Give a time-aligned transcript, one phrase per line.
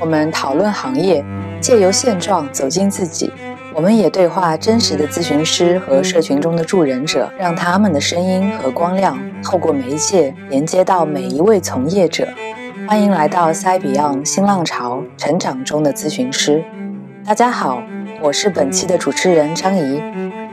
[0.00, 1.22] 我们讨论行业，
[1.60, 3.30] 借由现状走进自己。
[3.74, 12.26] 我们也对话真实的咨询师和社群中的助人者，让他们的声音和光亮透过媒介连接到每一位从业者。
[12.88, 16.64] 欢迎来到 c Beyond 新浪潮成长中的咨询师。
[17.26, 17.82] 大家好，
[18.22, 20.02] 我是本期的主持人张怡。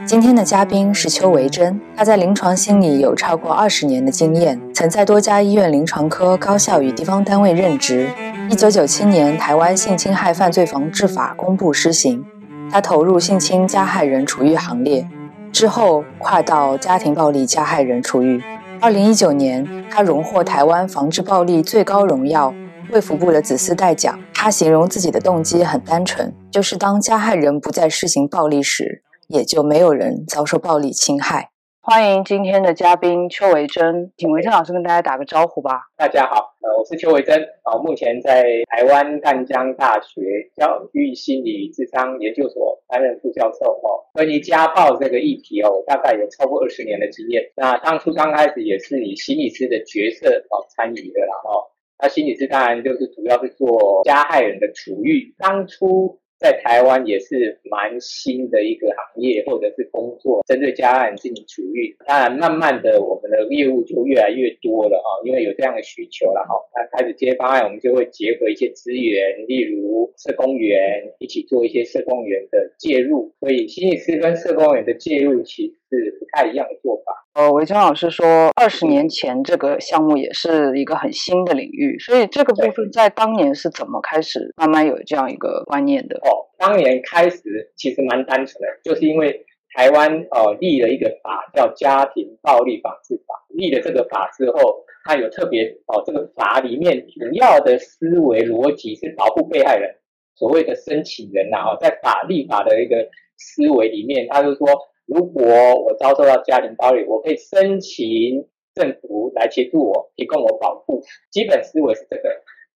[0.07, 8.07] 今天的嘉宾是邱维珍，他在临床心理有超过二十年的经验，曾在多家医院临床科、高校与地方单位任职。
[8.49, 12.23] 一九九七年，台湾性侵害犯罪防治法公布施行，
[12.71, 15.05] 他投入性侵加害人处遇行列，
[15.51, 18.41] 之后跨到家庭暴力加害人处遇。
[18.79, 22.53] 二零一九年，他荣获台湾防治暴力最高荣耀
[22.93, 24.17] 卫福部的紫丝带奖。
[24.33, 29.03] 他形容自己的动机很单纯，就是当加害人不再施行暴力时。
[29.27, 31.51] 也就没有人遭受暴力侵害。
[31.81, 35.81] 欢迎今天的嘉宾邱维珍，请维珍老师跟大家打个招呼吧。
[35.97, 40.21] 大家好，呃，我是邱维珍，啊，目前在台湾淡江大学
[40.55, 43.71] 教育心理智商研究所担任副教授。
[43.71, 47.51] 哦，关于家暴这个议题哦，我大概有超过二十年的经验。
[47.55, 51.35] 那当初刚开始也是以心理师的角色哦参与的啦。
[51.43, 55.35] 哦，那心理师当然就是主要是做加害人的处遇。
[55.37, 56.21] 当初。
[56.39, 61.95] 在台湾也是蛮新的一个行业，或者是工作，针对家案进行处理。
[62.05, 66.53] 当然，慢慢的我们的业务就越来越多了啊，因为有这样的需求了哈。
[66.75, 73.33] 那开始接方案，我们就会结合一些资源，例如社工员一起做一些社工员的介入。
[73.39, 77.25] 所以，心理师跟社工员的介入其实是不太一样的做法。
[77.33, 86.19] 呃，维娟老师说，二十年前这个项目也是一个很新的领域，所以这个部分在当年是怎么开始慢慢有这样一个观念的？
[86.27, 99.95] 哦，当年开始其实蛮单纯的，就是因为台湾呃立了一个法叫《家庭暴力防治法》，立了这个法之后，它有特别哦，这个法里面主要的思维逻辑是保护被害人，
[100.35, 104.67] 所谓的申请人呐，哦，在法立法的一个思维里面，他就说。
[105.07, 105.41] 如果
[105.85, 108.45] 我遭受到家庭暴力，我可以申请
[108.75, 111.01] 政府来协助我，提供我保护。
[111.31, 112.29] 基本思维是这个。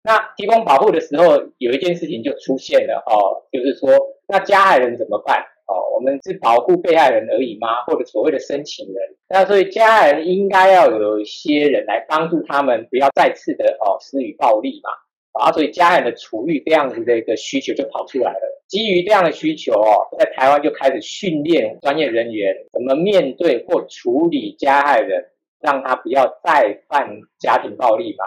[0.03, 3.91] 那提供保护的时候，有一件事情就出现了哦，就是说，
[4.26, 5.44] 那加害人怎么办？
[5.66, 7.82] 哦，我们是保护被害人而已吗？
[7.86, 8.97] 或者所谓的申请人？
[9.28, 14.91] 那所以加害人应该要有一些人来帮助他们，不要再次的哦施予暴力嘛。
[15.32, 18.62] 啊，所以家人的处遇这样子的一个需求就跑出来了。
[18.66, 25.26] 基于这样的需求哦，在台湾就开始训练专业人员怎么面对或处理加害人，
[25.60, 28.25] 让他不要再犯家庭暴力嘛。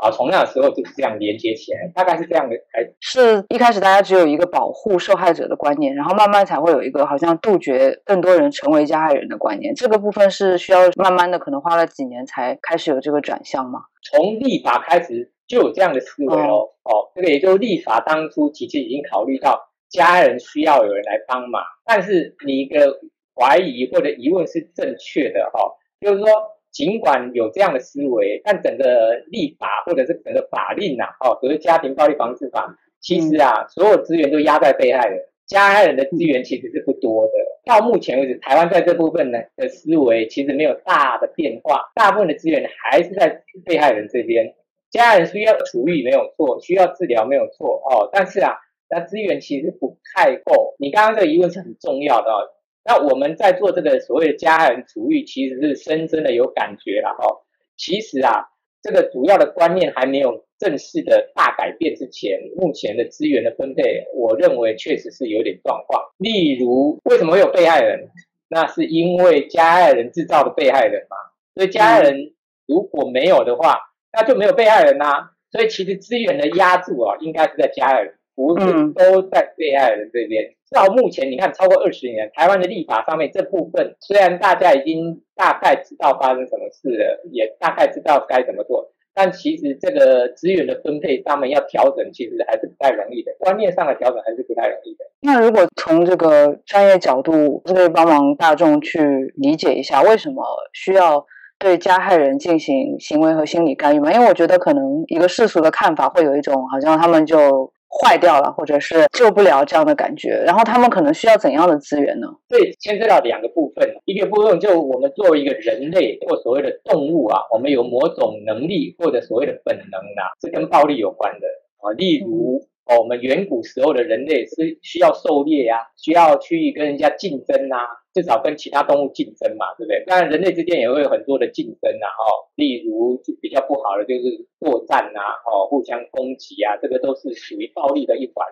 [0.00, 2.56] 啊，从那个时候就是这样连接起来，大概是这样的。
[2.72, 9.74] 开是一开始大家只有一个保护受害者的观念，然后慢慢才会有一个好像杜绝更多人成为加害人的观念。
[9.74, 13.80] 这个部分是需要慢慢的，可能花了几年才开始有这个转向吗？
[14.02, 15.32] 从立法开始。
[15.50, 23.00] 就有这样的思维哦，哦，这个也就立法当初其实已经考虑到家人需要有人来帮忙，但是你一个
[23.34, 26.28] 怀疑或者疑问是正确的哈，就是说
[26.72, 37.32] 尽管有这样的思维，但整个立法或者是整个法令呐，哦，比如家庭暴力防治法，其实啊，所有资源都压在被害人，加害人的资源其实是不多的。
[37.64, 44.54] 到目前为止，台湾在这部分呢的思维其实没有大的变化，大部分的资源还是在被害人这边。
[44.90, 48.56] 家人需要处理没有错，需要治疗没有错哦，但是啊，
[48.88, 50.74] 那资源其实不太够。
[50.78, 52.48] 你刚刚这个疑问是很重要的哦。
[52.84, 57.44] 那我们在做这个所谓的家人处理，其实是深深的有感觉了哦。
[57.76, 58.46] 其实啊，
[58.82, 66.02] 这个主要的观念还没有正式的大改变之前，目前的资源的分配，我认为确实是有点状况。
[66.18, 68.08] 例如，为什么会有被害人？
[68.48, 71.16] 那是因为加害人制造的被害人嘛。
[71.54, 72.32] 所以加害人
[72.66, 73.78] 如果没有的话，
[74.12, 80.44] 那就没有被害人呐，所以其实资源的压注啊，应该是在加害人，不是都在被害人这边。
[80.70, 93.32] 到目前你看，超过二十年，台湾的立法上面这部分，虽然大家已经大概知道发生什么事了，也大概知道该怎么做，但其实这个资源的分配上面要调整，其实还是不太容易的。
[93.40, 95.04] 观念上的调整还是不太容易的。
[95.22, 99.00] 那如果从这个专业角度，可以帮忙大众去
[99.36, 101.26] 理解一下，为什么需要？
[101.62, 104.10] 对加害人进行行为和心理干预嘛？
[104.10, 110.42] 因为我觉得可能一个世俗的看法会有一种好像他们就坏掉了，或者是救不了这样的感觉。
[110.46, 112.28] 然后他们可能需要怎样的资源呢？
[112.48, 113.92] 对，牵涉到两个部分。
[114.04, 121.46] 一个部分就我们作为一个人类或所谓的动物啊，我们有某种能力或者所谓的本能啊，是跟暴力有关的
[121.82, 121.92] 啊。
[121.96, 122.66] 例如。
[122.90, 130.02] 哦，我们远古时候的人类是需要狩猎啊，需要去跟人家竞争啊，至少跟其他动物竞争嘛，对不对？
[130.06, 138.44] 当然，人类之间也会有很多的竞争啊，哦，例如就比较不好的就是作战啊，哦，互相攻击啊，这个都是属于暴力的一环。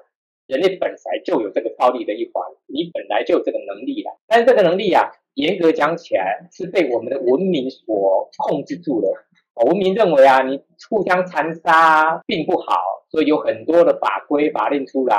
[0.46, 4.16] 人类本来就有这个暴力的一环，你本来就有这个能力了。
[4.28, 9.27] 但是这个能力啊，严格讲起来是被我们的文明所控制住了。
[9.66, 12.76] 文明认为啊，你互相残杀并不好，
[13.10, 15.16] 所以有很多的法规法令出来，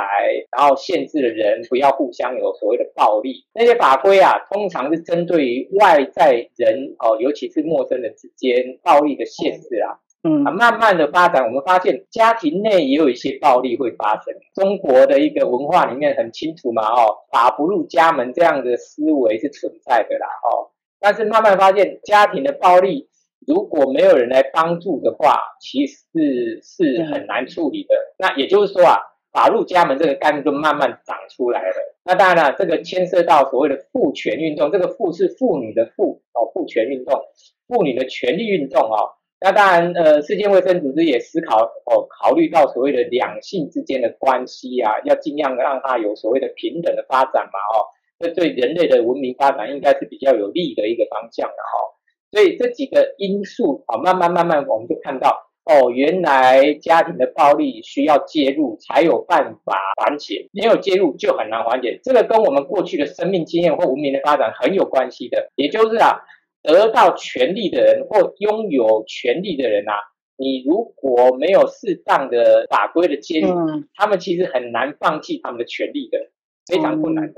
[0.56, 3.44] 然后限制了人不要互相有所谓的暴力。
[3.52, 10.00] 那些法规啊，通常是针对于外在人哦，尤其是陌生人之间暴力的限制啊。
[10.22, 14.34] 嗯，慢慢的发展，我们发现家庭内也有一些暴力会发生。
[14.54, 20.72] 中国的一个文化里面很清楚嘛，哦，法不入家门这样的思维是存在的啦，哦。
[21.02, 23.08] 但是慢慢发现家庭的暴力，
[23.46, 27.94] 如果没有人来帮助的话，其实是很难处理的。
[28.18, 28.96] 那也就是说啊，
[29.32, 31.76] 法入家门这个概念就慢慢长出来了。
[32.04, 37.20] 那当然了，这个牵涉到所谓的父权运动，这个父是妇女的父哦，父权运动，
[37.68, 39.16] 妇女的权利运动哦。
[39.40, 47.88] 那当然，呃，世界卫生组织也思考哦，考虑到所谓的两性之间的关系啊，要尽量让它有所谓的平等的发展嘛，哦，
[48.18, 51.96] 这对人类的文明发展应该是比较有利的一个方向的哦。
[52.30, 62.00] 所以这几个因素啊，慢慢慢慢我们就看到，哦，原来家庭的暴力需要介入才有办法缓解，没有介入就很难缓解。
[62.02, 66.20] 这个跟我们过去的生命经验或文明的发展很有关系的，也就是啊。
[66.62, 69.94] 得到权利的人或拥有权利的人啊，
[70.36, 73.48] 你如果没有适当的法规的介入，
[73.94, 76.18] 他们其实很难放弃他们的权利的，
[76.66, 77.34] 非常困难的。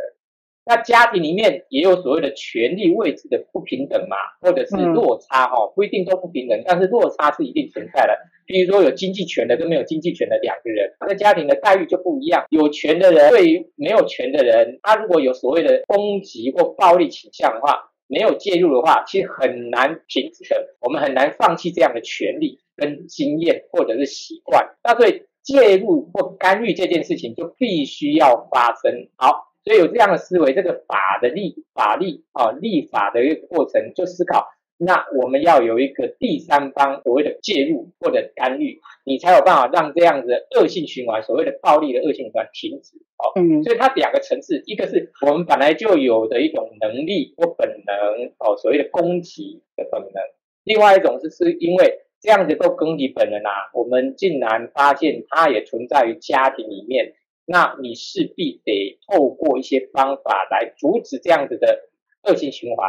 [0.65, 8.17] 那家庭里面也有所谓的权力位置的不平等嘛，或者是落差哈，不一定都不平等，但是落差是一定存在的。
[8.47, 12.45] 比如说有经济权的跟没有经济权的两个人，那家庭的待遇就不一样。
[12.51, 17.89] 有权的人对于没有权的人，他如果有所谓的攻击或暴力倾向的话。
[18.09, 20.77] 没有介入的话，其实很难停止的。
[20.83, 24.77] 我们很难放弃这样的权利、跟经验或者是习惯。
[24.85, 29.09] 那所以介入或干预这件事情就必须要发生。
[29.17, 34.49] 好，所以有这样的思维，这个法的立法立啊，立法的一个过程就思考。
[34.79, 42.97] 那我们要有一个第三方所谓的介入或者干预，你才有办法让这样子的恶性循环，所谓的暴力的恶性循环停止。
[43.17, 50.21] 哦，嗯，所以它两个层次，一个是我们本来就有的一种能力或本能，哦，所谓的攻击的本能；
[50.65, 57.13] 另外一种是是因为这样子够攻击本能啊，我们竟然发现它也存在于家庭里面，
[57.53, 61.91] 那你势必得透过一些方法来阻止这样子的
[62.23, 62.89] 恶性循环。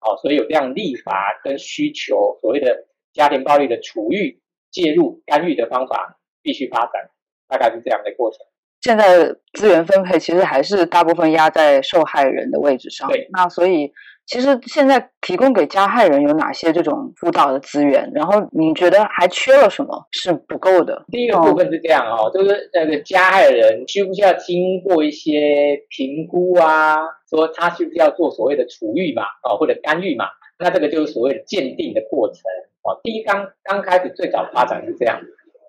[0.00, 7.10] 哦，所以有这样立法跟需求，所谓的家庭暴力的处遇、介入、干预的方法必须发展，
[7.46, 8.40] 大概是这样的过程。
[8.80, 13.08] 现在资源分配其实还是大部分压在受害人的位置上。
[13.08, 13.92] 对，那所以
[14.26, 18.10] 其实现在提供给加害人有哪些这种辅导的资源？
[18.14, 21.04] 然后你觉得还缺了什么是不够的？
[21.10, 26.96] 第一个部分是这样哦，就是那个加害人需不需要经过一些评估啊？
[27.28, 29.22] 说他需不需要做所谓的处遇嘛？
[29.42, 30.26] 哦，或者干预嘛？
[30.58, 32.42] 那这个就是所谓的鉴定的过程
[32.82, 33.00] 哦。
[33.02, 35.20] 第一刚刚开始最早发展是这样。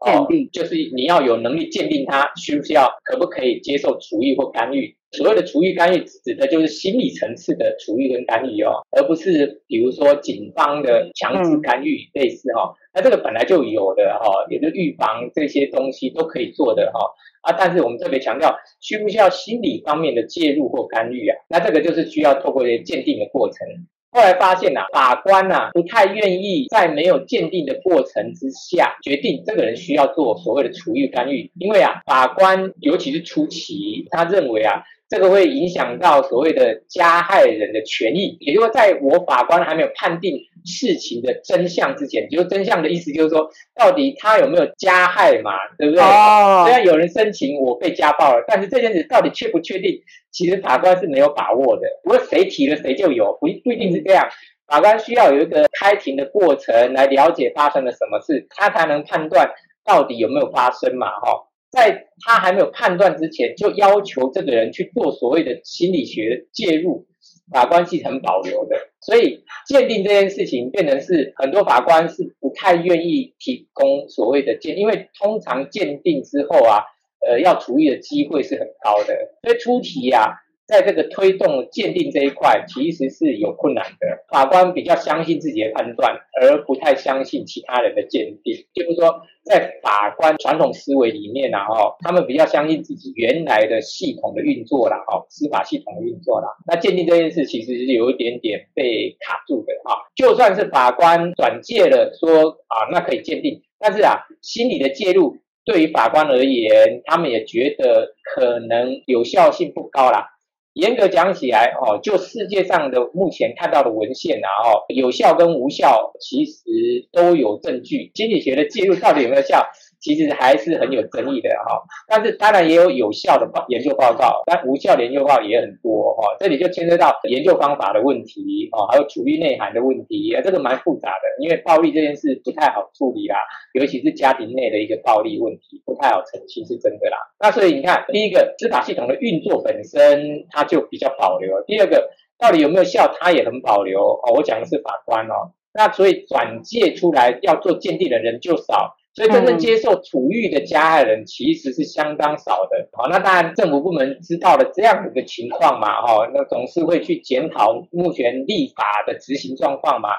[0.04, 4.96] 鉴定就是你要有能力鉴定他需不需要，可不可以接受处遇或干预。
[5.12, 12.74] 所谓的处遇干预，指的就是心理层次的处遇跟干预哦，而不是比如说警方的强制干预类似哈。
[12.96, 17.00] 那这个本来就有的哈，也就预防这些东西都可以做的哈
[17.44, 17.56] 啊。
[17.58, 21.38] 但是我们特别强调，需不需要心理方面的介入或干预啊？
[21.48, 23.68] 那这个就是需要透过一些鉴定的过程。
[24.14, 34.84] 后来发现呐，法官呐不太愿意在没有鉴定的过程之下决定这个人需要做所谓的处遇干预，因为啊，法官尤其是初期，他认为啊。
[35.14, 46.04] 这个会影响到所谓的加害人的权益，也就是说，在我法官还没有判定事情的真相之前，就是真相的意思，就是说，到底他有没有加害嘛，对不对？
[46.04, 46.64] 哦。
[46.66, 50.02] 虽然有人申请我被家暴了，但是这件事到底确不确定，
[50.32, 51.84] 其实法官是没有把握的。
[52.04, 54.28] 不过谁提了谁就有，不不一定是这样。
[54.66, 59.52] 法官需要有一个开庭的过程来了解发生了什么事，他才能判断
[59.86, 61.44] 到底有没有发生嘛，哈。
[61.74, 67.08] 在他还没有判断之前，就要求这个人去做所谓的心理学介入，
[67.52, 68.78] 法官是很保留的。
[69.02, 76.84] 所以鉴定这件事情变成是很多法官是不太愿意提供所谓的鉴，因为通常鉴定之后啊，
[77.28, 79.18] 呃，要处理的机会是很高的。
[79.42, 80.43] 所以出题呀。
[80.74, 84.26] 在这个推动鉴定这一块，其实是有困难的。
[84.28, 88.56] 法官比较相信自己的判断，而不太相信其他人的鉴定。
[88.74, 96.48] 就是说，在法官传统思维里面啊，哦，他们比较相信自己原来的系统的运作啦，哦，司法系统的运作啦。
[96.66, 99.94] 那鉴定这件事其实是有一点点被卡住的啊。
[100.16, 110.32] 就算是法官转介了说啊，那可以鉴定，但是啊，心理的介入对于法官而言，他们也觉得可能有效性不高啦。
[110.74, 116.64] 严格讲起来，哦，就世界上的目前看到的文献啊，哦，有效跟无效其实
[117.12, 118.12] 都有证据。
[118.16, 119.68] 心理学的介入到底有没有效？
[120.04, 126.36] 其实还是很有争议的哈，但是当然也有有效的报研究报告，但无效研究报告也很多哈。
[126.38, 131.24] 这里就牵涉到研究方法的问题哦，还有处遇内涵的问题，这个蛮复杂的。
[131.40, 133.38] 因为暴力这件事不太好处理啦，
[133.74, 137.18] 尤其是家庭内的一个暴力问题，不太好澄清是真的啦。
[137.40, 144.34] 那所以你看，第一个司法系统的运作本身它就比较保留，第二个到底有没有效，它也很保留哦。
[144.36, 148.98] 我讲的是法官哦，那所以转介出来要做鉴定的人就少。
[149.16, 160.10] 所以真正接受处遇的加害人其实是相当少的，好，那当然政府部门知道了这样子的情况嘛，哈，那总是会去检讨目前立法的执行状况嘛，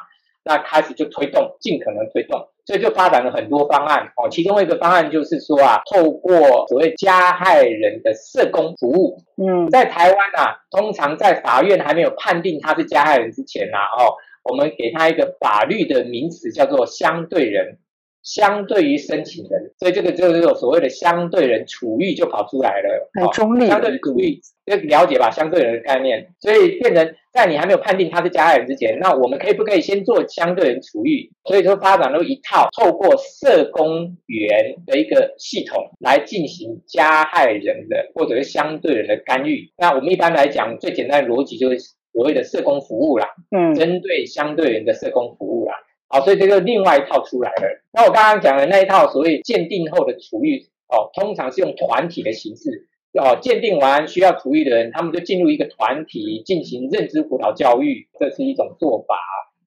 [0.45, 17.79] 那开始就推动，尽可能推动，所以就发展了很多方案，哦，其中一个方案就是说啊，透过所谓加害人的社工服务，嗯，在台湾啊，通常在法院还没有判定他是加害人之前呐，哦，我们给他一个法律的名词叫做相对人。
[18.25, 23.11] 相对于申请人，所以这个就是所谓的相对人处遇就跑出来了。
[23.13, 23.69] 很中立。
[23.69, 31.31] 相对处遇要了解吧，相对人的概念，所以变成在你还没有判定他是加害人之前，那我们可以不可以先做相对人处遇？
[31.45, 39.71] 所以说发展了一套透过社工员的一个系统来进行加害人的或者是相对人的干预。
[39.77, 41.79] 那我们一般来讲最简单的逻辑就是
[42.15, 45.75] 所谓的社工服务啦，嗯，针对相对人的社工服务啦。
[46.15, 47.83] 好，所以这个另外一套出来了。
[47.93, 59.17] 那我刚刚讲的那一套所谓鉴定后的处遇，哦，通常是用团体的形式，哦，鉴定完需要处遇的人，他们就进入一个团体进行认知辅导教育，这是一种做法。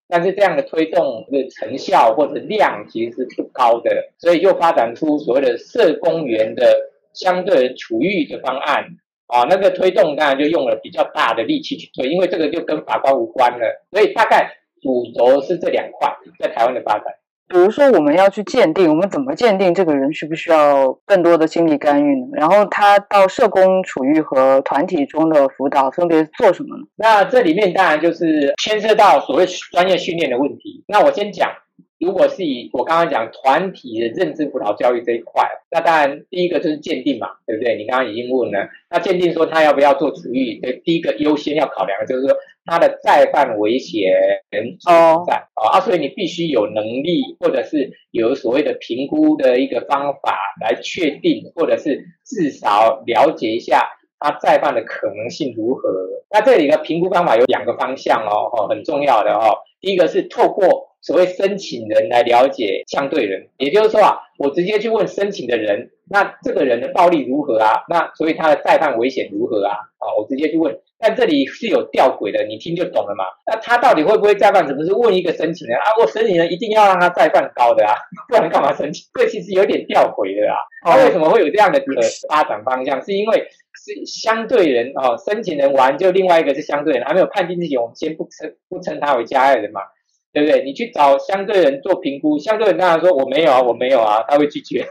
[0.08, 6.64] 但是这样的推动的成效或者量其实是不高的，所以就发展出所谓的社工员的
[7.12, 8.86] 相对处遇的方案。
[9.26, 14.54] 啊，那个推动当然就用了比较大的力气去推，因为这个就跟法官无关了，所以大概。
[14.82, 17.04] 主轴是这两块，在台湾的发展。
[17.48, 22.26] 比如说，我们要去鉴定，我们怎么鉴定这个人需不需要更多的心理干预呢？
[22.32, 26.84] 然后他到社工处遇和团体中的辅导分别做什么呢？
[26.96, 30.84] 那这里面当然就是牵涉到所谓专业训练的问题。
[30.86, 31.50] 那我先讲。
[32.00, 37.74] 如果是以我刚刚讲团体的认知辅导教育这一块，那当然第一个就是鉴定嘛，对不对？
[37.74, 42.36] 你刚刚已经问了，那鉴定说他要不要做处遇，的第一个优先要考量的就是说
[42.68, 44.12] 他的再犯危险
[44.50, 55.88] 存在啊，所以你必须有能力，或者是有所谓的评估的一个方法来确定，或者是至少了解一下他再犯的可能性如何。
[56.30, 60.86] 那这里的评估方法有两个方向哦，哦，很重要的哦，第一个是透过。
[61.00, 67.84] 所谓申请人来了解相对人，也就是说啊，我直接去问申请的人，那这个人的暴力如何啊？
[67.88, 69.74] 那所以他的再犯危险如何啊？
[69.98, 70.78] 啊，我直接去问。
[71.00, 73.24] 但这里是有吊诡的，你听就懂了嘛？
[73.46, 74.66] 那他到底会不会再犯？
[74.66, 75.84] 怎么是问一个申请人啊？
[76.00, 77.94] 我申请人一定要让他再犯高的啊，
[78.28, 79.06] 不然干嘛申请？
[79.14, 80.56] 这其实有点吊诡的啊。
[80.82, 83.00] 他为什么会有这样的呃发展方向？
[83.02, 89.82] 是因为是相对人哦，申请人完就另外一个是相对人，还没有判定之前，我们先不称不称他为加害人嘛。
[90.38, 90.62] 对不对？
[90.64, 94.86] 你去找相对人做评估，相对人当然说我没有啊，我没有啊，他会拒绝。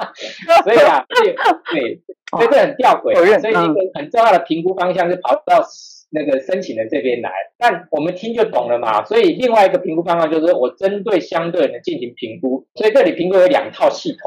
[0.64, 2.00] 所以啊，对，
[2.30, 3.14] 所以这很吊诡。
[3.14, 5.62] 所以一个很重要的评估方向是跑到
[6.10, 9.04] 那个申请人这边来，但我们听就懂了嘛。
[9.04, 12.66] 所以另外一个评估方向就是我针对相对人进行评估。
[12.74, 14.18] 所以这里评估有两套系统。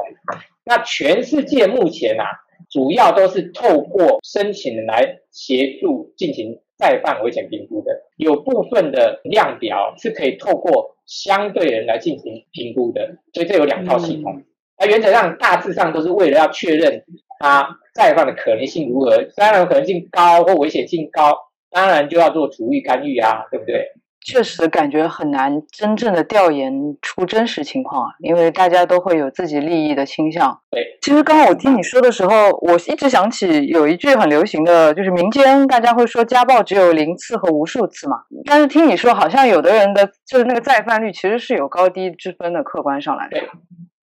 [0.66, 2.26] 那全世界目前啊，
[2.70, 6.60] 主要都是透过申请人来协助进行。
[6.80, 14.44] 再犯危险评估的有部分的量表是可以透过相对人来进行评估的，所以这有两套系统。
[14.78, 17.04] 那原则上大致上都是为了要确认
[17.40, 21.38] 他再犯的可能性如何，当然可能性高或危险性高，
[21.70, 23.92] 当然就要做处遇干预啊，对不对？
[24.22, 26.72] 确实感觉很难真正的调研
[27.02, 30.60] 出真实情况啊，因为大家都会有自己利益的倾向。
[30.70, 43.40] 对，其实刚刚我听你说的时候，我一直想起有一句很流行的就是民间大家会说家暴只有零次和无数次嘛，但是听你说好像有的人的就是那个再犯率其实是有高低之分的，客观上来说，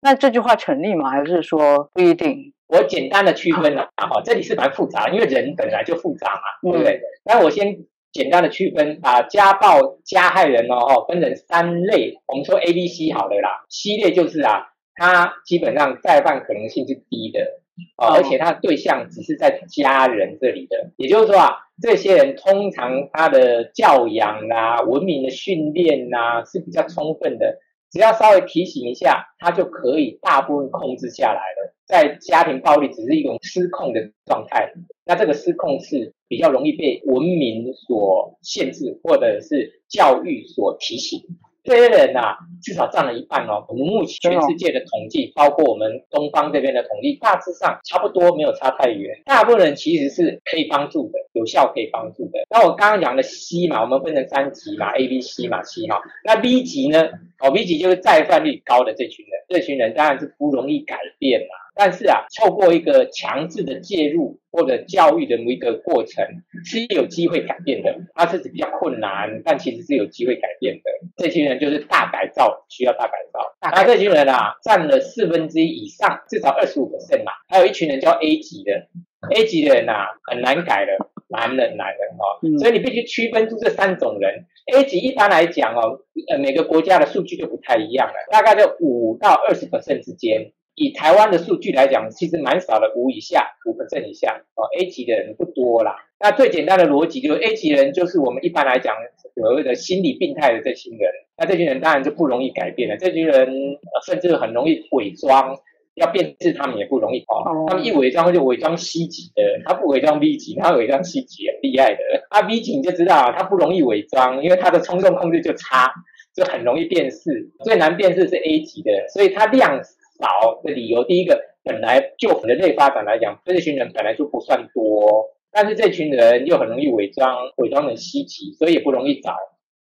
[0.02, 1.10] 那这句话成立吗？
[1.12, 2.54] 还是说不一定？
[2.68, 7.00] 我简单的区分了啊，这里是蛮复杂，因为人本来就复杂嘛，对不对？
[7.24, 7.78] 那我先。
[8.12, 12.20] 简单的区分啊，家暴加害人哦，分成三类。
[12.28, 13.66] 我们说 A、B、C 好了啦。
[13.70, 17.62] C 类就是啊，他基本上再犯可能性是低的
[17.96, 27.60] 啊，而且他的对象只是在家人这里的，也就是说啊，这些人通常他的教养啊、文明的训练啊是比较充分的，
[27.92, 31.76] 只要稍微提醒一下，他就可以大部分控制下来了。
[31.86, 34.72] 在家庭暴力只是一种失控的状态，
[35.06, 41.20] 那这个失控是比较容易被文明所限制，或者是教育所提醒。
[41.64, 43.66] 这些人呐，至少占了一半哦。
[43.68, 49.22] 我们目前全世界的统计，包括我们东方这边的统计，大致上差不多，没有差太远。
[49.26, 52.40] 大部分人其实是可以帮助的，有效可以帮助的。
[52.50, 56.02] 那我刚刚讲的 C 嘛，我们分成三级嘛，A、B、C 嘛，C 哈。
[56.26, 57.10] 那 B 级呢？
[57.40, 61.61] 哦，B 级就是再犯率高的这群人，这群人当然是不容易改变嘛。
[61.74, 66.26] 但是啊，透过一个强制的介入或者教育的某一个过程，
[66.66, 67.96] 是有机会改变的。
[68.14, 70.92] 它是比较困难，但其实是有机会改变的。
[71.18, 73.40] 这群人就是大改造，需要大改造。
[73.62, 77.32] 那这群人啊，占了四分之一以上，至少二十五个 percent 嘛。
[77.48, 78.88] 还有一群人叫 A 级的
[79.34, 80.98] ，A 级的人呐，很难改的，
[81.30, 82.60] 难的难的哈。
[82.60, 84.46] 所以你必须区分出这三种人。
[84.76, 90.52] A 级一般来讲哦，呃，每个国家的数据就不太一样了，大概就五到二十 percent 之间。
[90.82, 94.66] 以台湾的数据来讲，其实蛮少的，五以下，五分正以下哦。
[94.80, 95.96] A 级的人不多啦。
[96.20, 98.96] 那最简单的逻辑就是 A 级人就是我们一般来讲
[99.36, 101.12] 所谓的心理病态的这群人。
[101.38, 102.98] 那这群人当然就不容易改变了。
[102.98, 105.56] 这群人甚至很容易伪装，
[105.94, 107.68] 要辨识他们也不容易哦。
[107.68, 112.00] 他们一伪装就伪装 C 级的，他不伪装 B 级，他伪装 C 级很厉害的。
[112.30, 115.92] 啊 B 级你就知道啊，他不容易伪装，因为他的冲动控制就差，
[116.36, 117.52] 就很容易辨识。
[117.64, 119.80] 最难辨识是 A 级的，所以它量。
[120.22, 129.36] 找的理由，第一个，本来就人类发展来讲，这群人本来就不算多，但是这群人又很容易伪装，伪装很稀奇，所以也不容易找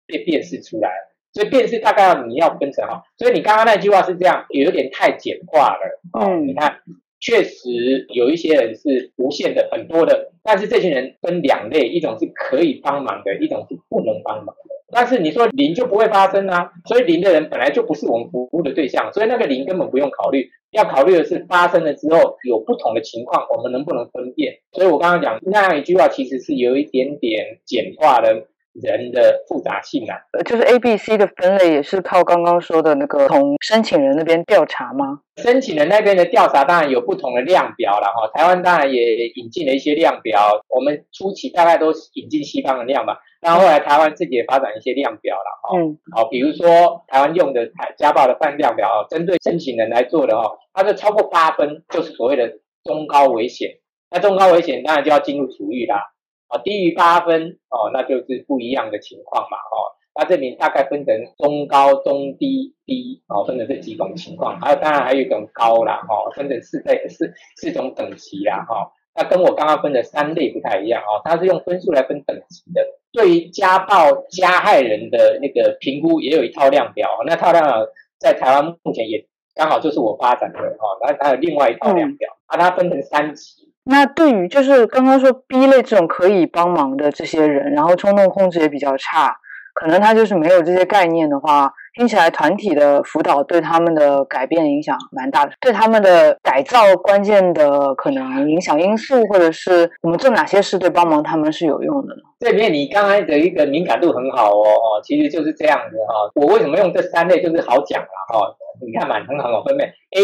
[0.06, 0.92] 被辨识出来。
[1.34, 6.00] 所以辨识大概你要分成哈，所以你刚刚那句话是这样，有点太简化了。
[6.18, 6.80] 嗯，你看，
[7.20, 14.56] 确实有一些人是无限的，很多的，但是这群人分两类，一种是可以帮忙的，一种是不能帮忙。
[14.92, 24.60] 但是你说零就不会发生啊，所以零的人本来就不是我们服务的对象，所以那个零根本不用考虑，要考虑的是发生了之后有不同的情况，我们能不能分辨？
[24.72, 28.48] 所以我刚刚讲那样一句话，其实是有一点点简化的。
[28.82, 35.22] 人的复杂性啊，呃，就是 A、B、C 的分类也是靠刚刚说的那个从申请人那边调查吗？
[35.38, 53.78] 申请人那边的调查当然有不同的量表了哈，台湾当然也引进了一些量表，我们初期大概都引进西方的量吧，那后来台湾自己也发展一些量表了哈，嗯，好，比如说台湾用的台家暴的犯量表，针对申请人来做的哈，它是超过八分就是所谓的中高危险，
[54.12, 56.12] 那中高危险当然就要进入处遇啦。
[56.48, 72.86] 啊，低于八分哦，那就是不一样的情况嘛，哦，那这里大概分成中高、中低、低，哦，分成这几种情况，还有当然还有一种高啦，哦，分成四类四四种等级啦，哈，那跟我刚刚分的三类不太一样哦，它是用分数来分等级的。
[73.12, 77.88] 对于家暴加害人的那个评估，也有一套量表，那套量表
[78.20, 83.65] 在台湾目前也刚好就是我发展的，哈，那还有另外一套量表，把它分成三级。
[83.86, 89.38] 那对于就是刚刚说 B 类这种可以帮忙的这些人，然后冲动控制也比较差，
[89.74, 102.22] 可能他就是没有这些概念的话，听起来团体的辅导对他们的改变影响蛮大的，对他们的改造关键的可能影响因素，或者是我们做哪些事对帮忙他们是有用的呢？
[102.40, 106.32] 这边你刚才的一个敏感度很好哦，哦，其实就是这样子哈。
[106.34, 108.56] 我为什么用这三类就是好讲了哈？
[108.84, 109.90] 你看嘛，很好好分辨。
[109.90, 110.22] A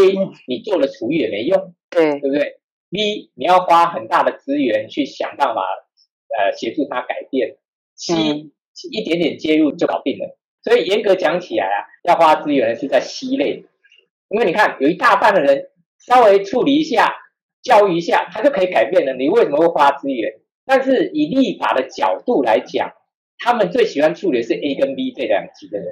[0.47, 2.57] 你做了厨艺也没用，对，对不对
[2.91, 5.61] ？B，你要花很大的资源去想办法，
[6.37, 7.57] 呃，协助他改变。
[7.95, 8.13] C，
[8.91, 10.37] 一点点介入就搞定了。
[10.63, 13.65] 所以严格讲起来啊，要花资源是在 C 类，
[14.29, 17.15] 因为你看有一大半的人稍微处理一下、
[17.63, 19.13] 教育一下，他就可以改变了。
[19.13, 20.33] 你为什么会花资源？
[20.65, 22.93] 但是以立法的角度来讲，
[23.39, 25.87] 他们最喜欢处理的是 A 跟 B 这两级的人，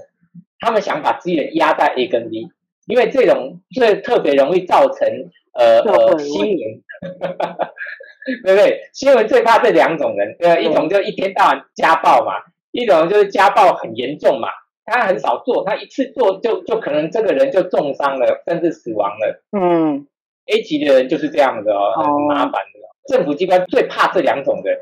[0.60, 2.48] 他们想把资源压在 A 跟 B，
[2.90, 5.08] 因为这种最特别容易造成
[5.54, 6.82] 呃呃新闻。
[8.44, 8.90] 对不对？
[8.94, 12.34] 新闻最怕这两种人，对，一种就一天到晚家暴嘛，
[12.72, 14.50] 一种就是家暴很严重嘛，
[14.86, 19.42] 他很少做，他一次做就就可能这个人就重伤了，甚至死亡了。
[19.58, 20.06] 嗯
[20.46, 22.80] ，A 级的人就是这样的哦，很麻烦的。
[23.08, 24.78] 政府机关最怕这两种人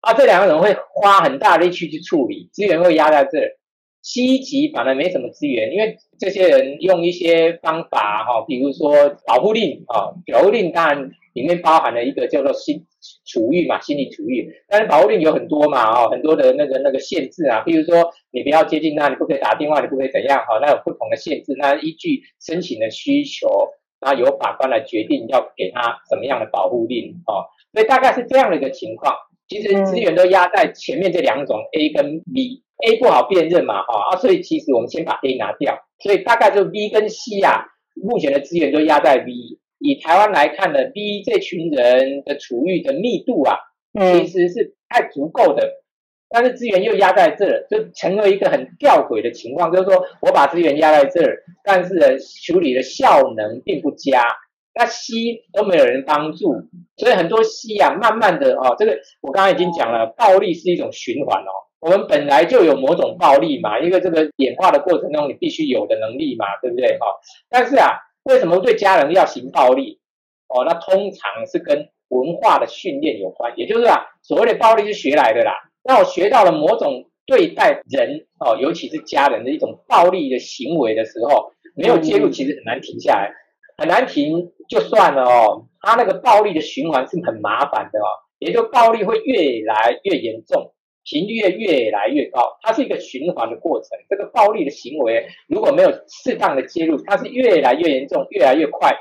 [0.00, 3.38] 啊，这两个人会花很大力气去处理，资源会压在这，
[4.02, 8.94] C 级反而没什么资源，因为这些人用一些方法哈，比如说
[9.26, 12.86] 保护令啊，保护令当然里面包含了一个叫做心
[13.26, 23.48] 处遇嘛，心理处遇，但是保护令有很多嘛哦，很多的那个那个限制啊，比如说你不要接近他，你不可以打电话，你不可以怎样哈，那有不同的限制，那依据申请的需求，
[24.00, 29.14] 然后由法官来决定要给他什么样的保护令哦，所以大概是这样的一个情况。
[29.46, 32.22] 其实资源都压在前面这两种 A 跟
[32.80, 39.58] B，A 不好辨认嘛，哈啊，所以其实我们先把 A 拿掉，所以大概就 B 跟 C 啊，目前的资源都压在 B。
[39.78, 43.56] 以台湾来看呢，B 这群人的处遇的密度啊，
[43.94, 45.82] 其实是太足够的，
[46.28, 52.06] 但是资源又压在这儿，就成为一个很吊诡的情况，就是说我把资源压在这儿，但是呢
[52.44, 54.22] 处理的效能并不佳。
[54.72, 56.54] 那 C 都没有人帮助，
[56.96, 61.50] 所以很多 C 啊，慢慢的哦，这个我刚刚已经讲了，暴力是一种循环哦。
[61.80, 67.06] 我们本来就有某种暴力嘛，一个这个演化的过程中你必须有的能力嘛，对不对哈？
[67.48, 69.98] 但是啊，为什么对家人要行暴力？
[70.48, 75.52] 哦，那通常是跟文化的训练有关，也就是啊，所谓的暴力是学来的啦。
[75.82, 83.32] 那我学到了某种对待人哦，尤其是家人的一种暴力的行为的时候，没有介入，其实很难停下来。
[83.78, 93.90] 很难停就算了哦，他那个暴力的循环是很麻烦的哦，也就暴力会越来越严重，频率越来越高，它是一个循环的过程。
[94.08, 98.96] 这个暴力的行为如果没有适当的介入，它是越来越严重，越来越快，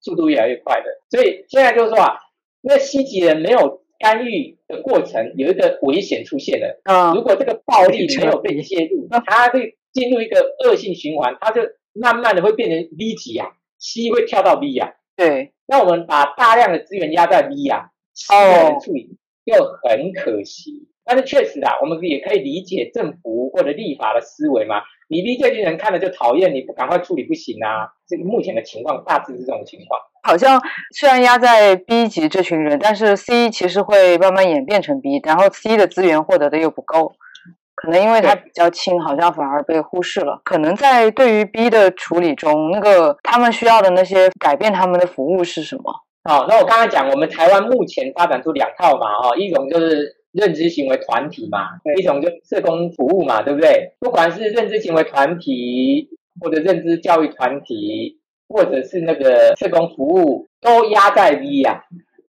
[0.00, 0.86] 速度越来越快的。
[1.10, 2.18] 所以现在就是说啊，
[2.60, 6.80] 那西级人没有干预的过程，有一个危险出现了。
[6.84, 13.52] 啊，如果这个暴力没有被介入，那它会进入一个恶性循环，它就慢慢的会变成 V 级啊。
[13.80, 20.88] C 会跳到 V 啊，对，那我们把大量的资源压在 V 啊，C 的处理又很可惜。
[21.08, 24.82] 但是确实啊，我们也可以理解政府或者立法的思维嘛。
[25.08, 27.88] 你逼这群人看了就讨厌，你不赶快处理不行啊。
[28.06, 29.98] 这个目前的情况大致是这种情况。
[30.22, 30.60] 好像
[30.94, 37.14] 虽然压在 B 级这群人，但是 C 其实会慢慢演变成 B，然后 C 的资源获得的又不够。
[37.74, 40.42] 可能因为它比较轻，好像反而被忽视了。
[40.44, 45.84] 可能在对于 B 的处理中，那个他们需要的那些改变他们的服务是什么？
[46.24, 53.92] 好，那我刚才讲，我们台湾目前发展出两套嘛，哈，一种就是认知行为团体嘛，一种就社工服务嘛，对不对？
[53.98, 56.08] 不管是认知行为团体，
[56.40, 61.84] 或者认知教育团体，或者是那个社工服务，都压在 B 呀。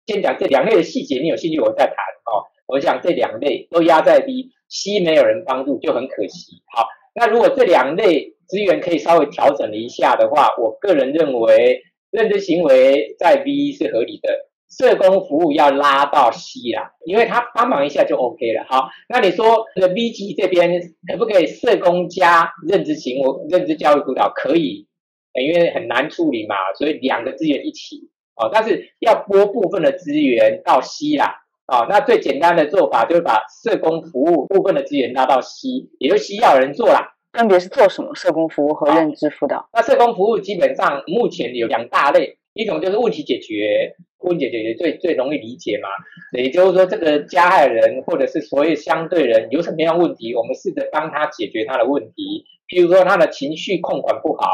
[0.06, 2.46] 先讲这两类的细节，你有兴趣我再谈哦。
[2.66, 4.52] 我想这两类都压在 B。
[4.68, 6.60] C 没有人帮助就很可惜。
[6.74, 18.64] 好，那如果这两类资源可以稍微调整了一下的话，我个人认为认知行为在 B 是合理的，社工服务要拉到 C 啦，因为他帮忙一下就 OK 了。
[18.68, 24.32] 好，那你说这个 B 级这边可不可以社工加认知行为、认知教育辅导？
[24.34, 24.86] 可以，
[25.34, 31.42] 因为很难处理嘛，所以两个资源一起哦，但是要拨部分的资源到 C 啦。
[31.66, 37.14] 哦，那最简单的做法就是把社工服务部分的资源拉到 C，也就 C 要人做啦。
[37.32, 38.14] 分别是做什么？
[38.14, 39.68] 社工服务和认知辅导。
[39.72, 45.88] 那社工服务基本上目前有两大类，一种就是问题解决，问题解决最最容易理解嘛，
[46.32, 52.44] 也就是说这个加害人或者是所有相对人有什么样问题，我们试着帮他解决他的问题。
[52.66, 54.48] 譬如说他的情绪控管不好，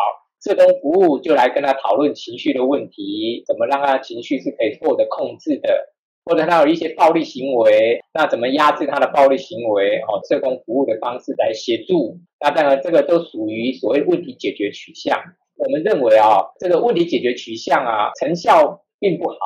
[0.44, 5.88] 社工服务就来跟他讨论情绪的问题，怎么让他情绪是可以获得控制的。
[6.24, 9.98] 或者他有一些暴力行为，那怎么压制他的暴力行为？
[10.02, 15.18] 哦，社工服务的方式来协助，那当然这个都属于所谓问题解决取向。
[15.56, 19.36] 我们认为啊，这个问题解决取向啊，成效并不好。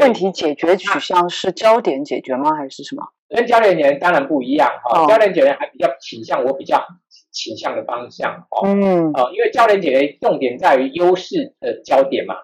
[0.00, 2.54] 问题解决取向是焦点解决吗？
[2.54, 3.02] 还是什么？
[3.28, 5.06] 跟焦点解决当然不一样哈。
[5.06, 6.84] 焦点解决还比较倾向我比较
[7.32, 8.66] 倾向的方向哦。
[8.66, 9.10] 嗯。
[9.12, 12.34] 哦，因为焦点解决重点在于优势的焦点嘛。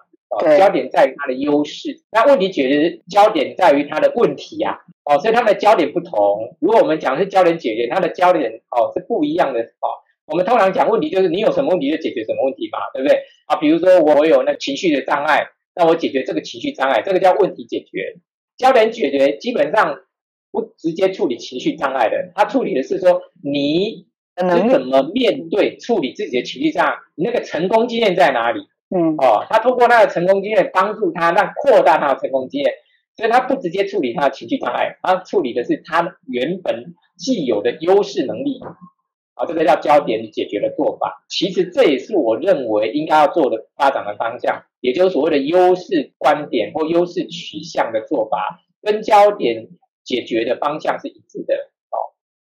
[0.57, 6.57] 焦点在于它的优势，那问题解决焦点在于它的问题呀，哦，所以它们的焦点不同。
[6.59, 10.01] 如果我们讲是焦点解决，它的焦点哦是不一样的哦。
[10.25, 13.19] 我们通常讲问题就是你有什么问题就解决什么问题嘛，对不对？
[13.47, 18.19] 啊，比如说我有那情绪的障碍，那我解决这个情绪障碍，这个叫问题解决。
[18.55, 19.99] 焦点解决基本上
[20.51, 24.05] 不直接处理情绪障碍的，他处理的是说你
[24.37, 28.61] 是怎么面对处理自己的情绪障碍，你那个成功经验在哪里？
[28.95, 32.71] 嗯哦，他通过那个成功经验帮助他，让扩大他的成功经验，
[33.17, 38.59] 所以他不直接处理他的情绪障碍，他处理的是他原本既有的优势能力，
[39.35, 41.25] 啊，这个叫焦点解决的做法。
[41.29, 49.69] 其实这也是我认为应该要做的发展的方向，也就是所谓的优势观点或优势取向的做法，跟焦点
[50.03, 51.55] 解决的方向是一致的。
[51.89, 52.13] 哦，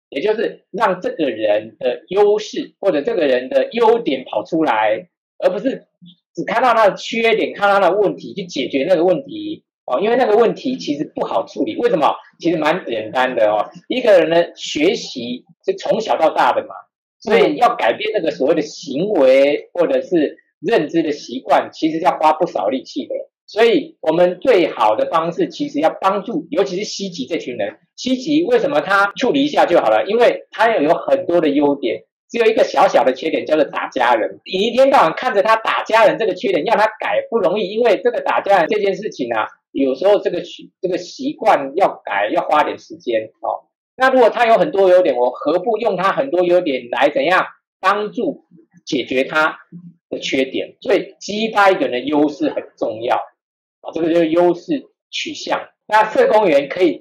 [0.09, 5.87] 也就是让这个人的优势或者这个人的优点跑出来，而不是
[6.35, 10.01] 只看到他的缺点，看到他的问题去解决那个问题哦。
[10.01, 12.14] 因为那个问题其实不好处理，为什么？
[12.38, 13.70] 其实蛮简单的哦。
[13.88, 16.74] 一个人呢学习是从小到大的嘛，
[17.20, 23.14] 所以要改变那个所谓的行为或者是认知的习惯，其实要花不少力气的。
[23.46, 27.79] 所以，我们最好的方式其实要帮助，尤其是西吉这群人。
[27.96, 30.05] 西吉为什么他处理一下就好了？
[30.07, 34.41] 因为他有很多的优点，只有一个小小的缺点，叫做打家人。
[34.45, 43.64] 你一天到晚看着他打家人这个缺点，要他改不容易，因为这个打家人这件事情啊，有时候这个习这个习惯要改要花点时间哦。
[43.97, 47.47] 那如果他有很多优点，我何不用他很多优点来怎样
[47.81, 48.45] 帮助
[48.85, 49.59] 解决他
[50.11, 50.77] 的缺点？
[50.81, 53.91] 所以激发一个人的优势很重要啊。
[53.93, 55.69] 这个就是优势取向。
[55.87, 57.01] 那社工员可以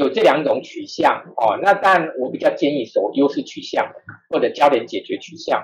[0.00, 1.58] 有这两种取向哦。
[1.62, 3.92] 那但我比较建议走优势取向
[4.30, 5.62] 或者焦点解决取向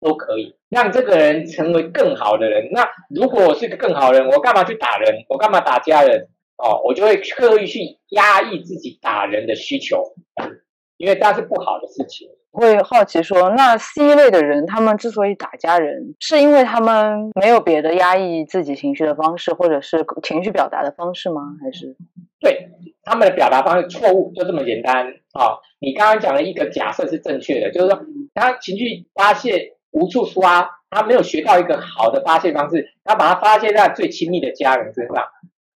[0.00, 2.68] 都可以，让这个人成为更好的人。
[2.72, 5.24] 那如果我是个更好的人，我干嘛去打人？
[5.28, 6.28] 我干嘛打家人？
[6.58, 10.14] 哦，我就会刻意去压抑自己打人的需求，
[10.96, 12.28] 因为这是不好的事情。
[12.56, 21.42] 会好奇说，那 C 类的人，他们之所以打家人，是因为他们没有别的压抑自己情绪的方式，或者是情绪表达的方式吗？
[21.62, 21.96] 还是
[22.40, 22.70] 对
[23.04, 25.60] 他们的表达方式错误，就这么简单啊？
[25.78, 28.00] 你刚刚讲的一个假设是正确的，就是说
[28.34, 35.24] 他情绪发泄无处发，他没有学到一个好的发泄方式，他把它发泄在最亲密的家人身上。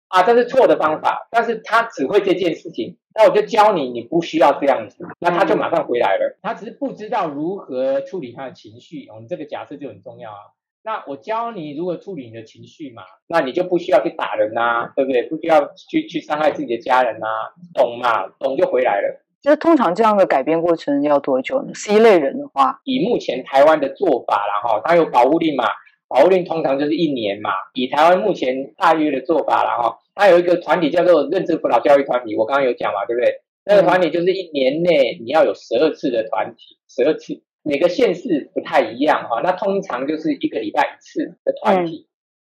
[0.10, 6.38] 啊，这是错的方法，但是他只会这件事情，那我就教你，你不需要这样子，那他就马上回来了。
[6.44, 10.38] 他只是不知道如何处理他的情绪，我们这个假设就很重要啊。
[10.84, 15.24] 那我教你如何处理你的情绪嘛，那你就不需要去打人呐，对不对？
[15.24, 17.26] 不需要去去伤害自己的家人呐，
[17.74, 18.28] 懂嘛？
[18.40, 19.24] 懂就回来了。
[19.42, 25.66] 就是通常这样的改变过程要多久呢？C 类人的话，以目前台湾的做法啦，哈，他有保护令嘛。
[26.08, 33.42] 保护令通常就是一年嘛，以台湾目前大约的做法啦哈，它有一个团体叫做认知辅导教育团体，我刚刚有讲嘛，对不对？
[33.66, 42.08] 那个团体就是一年内你要有十二次的团体，十二次，每个县市不太一样哈，那通常就是一个礼拜一次的团体，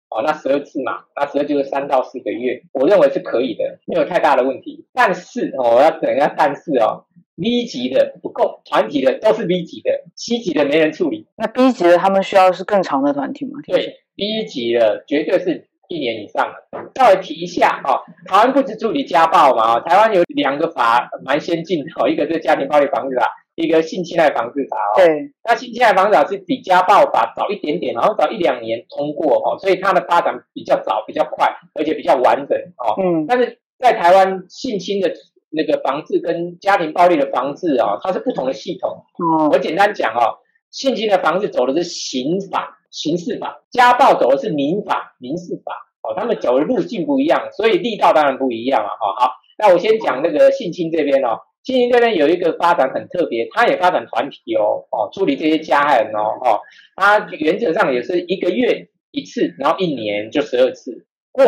[0.09, 4.87] 哦，那十二次嘛，那十二就是三到四个月，我认为是可以的，没有太大的问题。
[4.93, 7.07] 但是哦，我要等一下，但是哦。
[7.41, 11.29] B 级的不够，团体的都是 B 级的，C 级的没人处理。
[11.37, 13.61] 那 B 级的他们需要是更长的团体吗？
[13.65, 16.91] 对，B 级的绝对是一年以上的。
[16.97, 24.97] 稍微提一下哦，台湾不止处理家暴嘛，台湾有两个法蛮先进的，一个是家庭暴力防治法，一个性侵害防治法哦。
[24.97, 33.01] 对，那性侵害防治法是比家暴法早一点点，然后早一两年通过哦，所以它的发展比较早、比较快，而且比较完整哦。
[33.01, 35.13] 嗯，但是在台湾性侵的。
[35.51, 39.05] 那个防治跟家庭暴力的防治啊，它是不同的系统。
[39.19, 40.39] 哦，我简单讲哦，
[40.71, 45.73] 性侵的防治走的是刑法、刑事法，家暴走的是民法、民事法。
[46.01, 48.87] 哦，他们走的路径不一样，所以力道当然不一样啊。
[48.87, 56.61] 哦，好，那我先讲那个性侵这边哦，性侵这边有一个发展很特别，它也发展团体哦，哦，处理这些加害人哦，哦，
[56.95, 61.45] 它原则上也是一个月一次，然后一年就十二次，或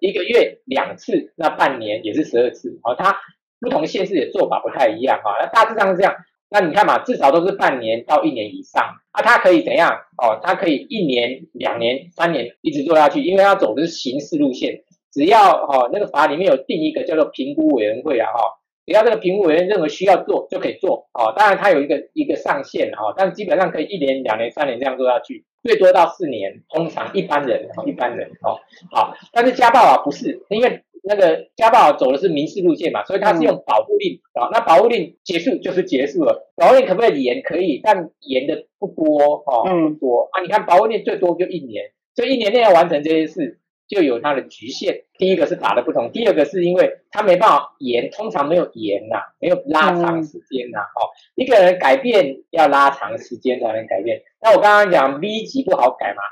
[0.00, 2.78] 一个月两次，那半年也是十二次。
[2.82, 3.16] 哦，它。
[3.64, 6.14] 不同县市的做法不太一样哈，那大致上是这样。
[6.50, 9.90] 那你看嘛，至少都是半年到一年以上啊，它可以怎样
[10.22, 10.38] 哦？
[10.40, 14.84] 它可以一年、两年、三年一直做下去，因为它走的是刑事路线。
[15.10, 18.38] 只要哦，那个法里面有定一个叫做评估委员会啊哈，
[18.86, 21.32] 只要这个评估委员认为需要做就可以做哦。
[21.36, 26.62] 当然它有一个一个上限哈，但基本上可以一年、两年、三年这样做下去，最多到四年。
[26.68, 28.60] 通常一般人一般人哦
[28.92, 30.84] 好，但是家暴啊不是因为。
[31.06, 34.48] 那个家暴走的是民事路线嘛，所以他是用保护令啊。
[34.50, 37.42] 那保护令结束就是结束了，保护令可不可以延？
[37.42, 40.40] 可以，但延的不多哦，不多啊。
[40.42, 45.02] 你看保护令最多就一年，所以一年内要完成这些事，就有它的局限。
[45.18, 50.78] 第一个是法的不同，第二个是因为它没办法延，通常没有延呐，没有拉长时间呐。
[50.80, 54.22] 哦，一个人改变要拉长时间才能改变。
[54.40, 56.22] 那我刚刚讲 V 级不好改嘛。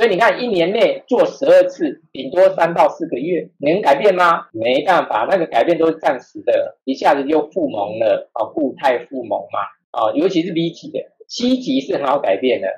[0.00, 4.46] 所以你看，一年内做十二次，顶多三到四个月，能改变吗？
[4.50, 9.60] 没办法，那个改变都是暂时的，一下子就复萌了啊，固态复萌嘛
[9.90, 12.68] 啊，尤其是 B 级的，C 级是很好改变的，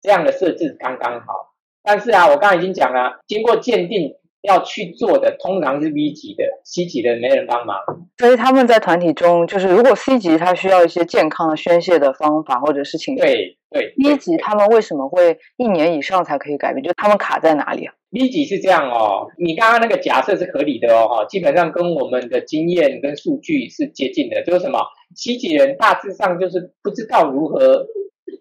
[0.00, 1.52] 这样的设置刚刚好。
[1.82, 4.14] 但是啊，我刚才已经讲了，经过鉴定
[4.48, 7.76] 要去做的通常是 B 级的，C 级的没人帮忙。
[8.16, 16.82] 所以他们在团体中，就是如果 C 级他需要一些健康的宣泄的方法或者是情绪对对，B 级他们为什么会一年以上才可以改变？
[16.82, 24.80] 就他们卡在哪里啊？B 级是这样哦，你刚刚那个假设是合理的哦，哈，基本上跟我们的经验跟数据是接近的，就是什么
[25.14, 27.86] C 级人大致上就是不知道如何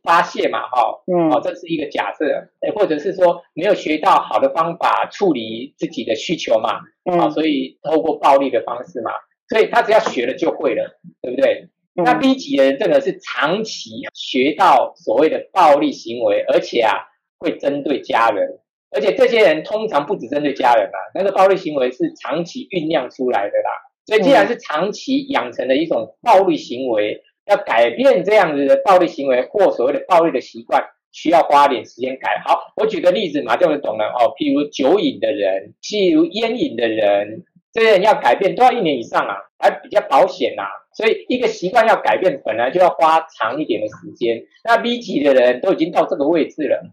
[0.03, 9.11] 发泄嘛，哈，嗯哦，这是一个假设，哎，或者是说没有学到好的方法处理自己的需求嘛，啊，嗯所以透过暴力的方式嘛，
[9.49, 11.69] 所以他只要学了就会了，对不对？
[11.93, 16.93] 那嗯 B 级的人真的是长期学到所谓的暴力行为，而且啊
[17.39, 18.59] 会针对家人，
[18.91, 23.69] 而且这些人通常不只针对家人啊，那个暴力行为是长期酝酿出来的啦。
[24.05, 32.41] 所以既然是长期养成的一种暴力行为，要改变这样子的暴力行为或所谓的暴力的习惯，需要花点时间改。
[32.45, 34.33] 好，我举个例子，马上就懂了哦。
[34.37, 44.43] 譬如酒瘾的人，譬如烟瘾的人，这些人要改变都要一年以上啊，还比较保险呐、所以一个习惯要改变，本来就要花长一点的时间。
[44.63, 46.83] 那 B 级的人都已经到这个位置了，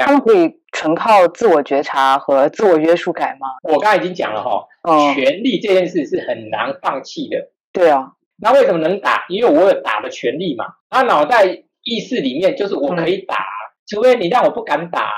[0.00, 3.48] 他们可以纯靠自我觉察和自我约束改吗？
[3.62, 7.50] 我刚才已经讲了哈、嗯，权力这件事是很难放弃的。
[7.72, 9.24] 对啊，那为什么能打？
[9.28, 10.66] 因为我有打的权利嘛。
[10.88, 11.44] 他脑袋
[11.82, 13.36] 意识里面就是我可以打，
[13.86, 15.10] 除非你让我不敢打，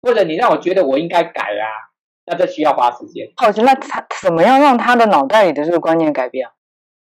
[0.00, 1.66] 或者你让我觉得我应该改啊，
[2.26, 3.28] 那这需要花时间。
[3.36, 6.52] 好奇，那他怎么样让他的脑袋里的这个观念改变啊？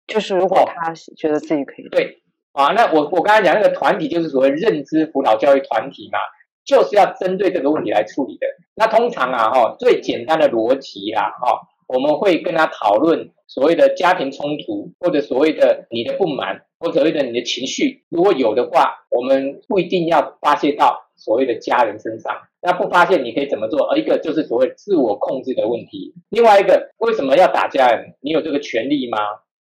[0.07, 2.21] 就是如果哦他觉得自己可以，对
[2.53, 6.19] 啊，那我我刚才讲那个团体就是所谓认知辅导教育团体嘛，
[6.63, 8.47] 就是要针对这个问题来处理的。
[8.75, 22.33] 那通常啊，哈、最简单的逻辑啦，哈、我们会跟他讨论所谓的家庭冲突，或者所谓的你的不满，或者所谓的你的情绪，如果有的话，我们不一定要发泄到所谓的家人身上。
[22.61, 23.87] 那不发泄你可以怎么做？
[23.89, 27.87] 而一个就是所谓自我控制的问题，另外一个为什么要打架？
[28.19, 29.17] 你有这个权利吗？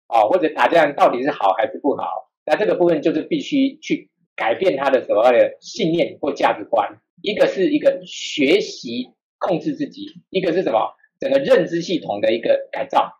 [0.07, 2.31] 哦，或者打架到底是好还是不好？
[2.45, 6.97] 那这个部分就是必须去改变他的所谓的信念或价值观。
[7.21, 10.93] 一个是一个学习控制自己，一个是什么？
[11.19, 13.13] 整个认知系统的一个改造。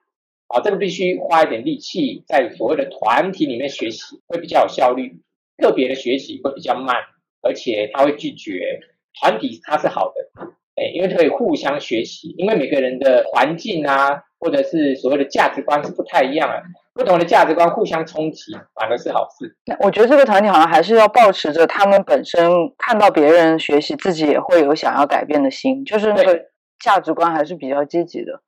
[0.48, 5.20] 啊，这个必须花一点力气，在所谓的团体里面学习，会比较有效率。
[5.58, 6.96] 个别的学习会比较慢，
[7.42, 8.80] 而且他会拒绝。
[9.20, 16.62] 团体它是好的，哎，因为可以互相学习，因为每个人的环境啊，或者是所谓的价值观是不太一样的，
[16.94, 19.58] 不同的价值观互相冲击，反而是好事。
[19.66, 26.46] 那我觉得这个团体好像还是要保持着他们本身看到别人学习，自己也会有想要改变的心，就是那个
[26.80, 28.42] 价值观还是比较积极的。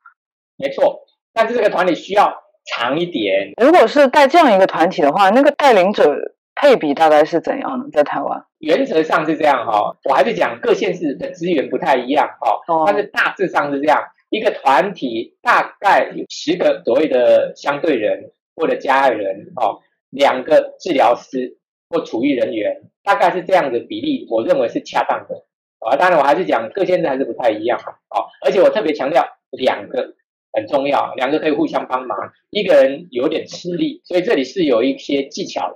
[0.58, 2.34] 没错，但是这个团体需要
[2.65, 3.54] 长一点。
[3.62, 7.89] 如果是带这样一个团体的话，那个带领者配比大概是怎样的？
[7.92, 8.46] 在台湾？
[8.60, 21.58] 原则上是这样哈、我还是讲各县市的资源不太一样哈、哦但是大致上是这样，一个团体大概有十个所谓的相对人或者家人哦，两个治疗师
[21.89, 25.46] 或处遇人员，大概是这样的比例，我认为是恰当的
[25.80, 25.96] 啊。
[25.96, 30.15] 当然我还是讲各县市还是不太一样哦，而且我特别强调两个。
[30.52, 32.18] 很重要，两个可以互相帮忙，
[32.50, 35.76] 一个人有点吃力，所以这里是有一些技巧的。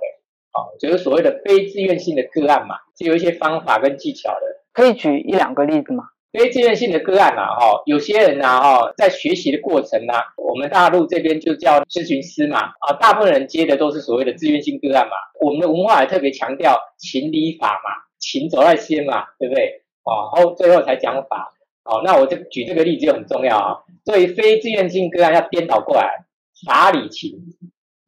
[0.52, 4.40] 哦，就是所谓的非自愿性的个案嘛，是有一些方法跟技巧的。
[4.72, 6.02] 可以举一两个例子吗？
[6.32, 15.12] 非自愿性的个案啊，哈，有些人呐，哈，在学习的过程呢、我们大陆这边就叫咨询师嘛，啊，大部分人接的都是所谓的自愿性个案嘛。
[15.40, 19.83] 我们的文化也特别强调情理法嘛，情走在先嘛，对不对？
[20.04, 21.52] 哦，然后最后才讲法。
[21.84, 23.84] 哦，那我这举这个例子就很重要啊。
[24.04, 26.24] 作为非自愿性个案，要颠倒过来，
[26.66, 27.38] 法理情。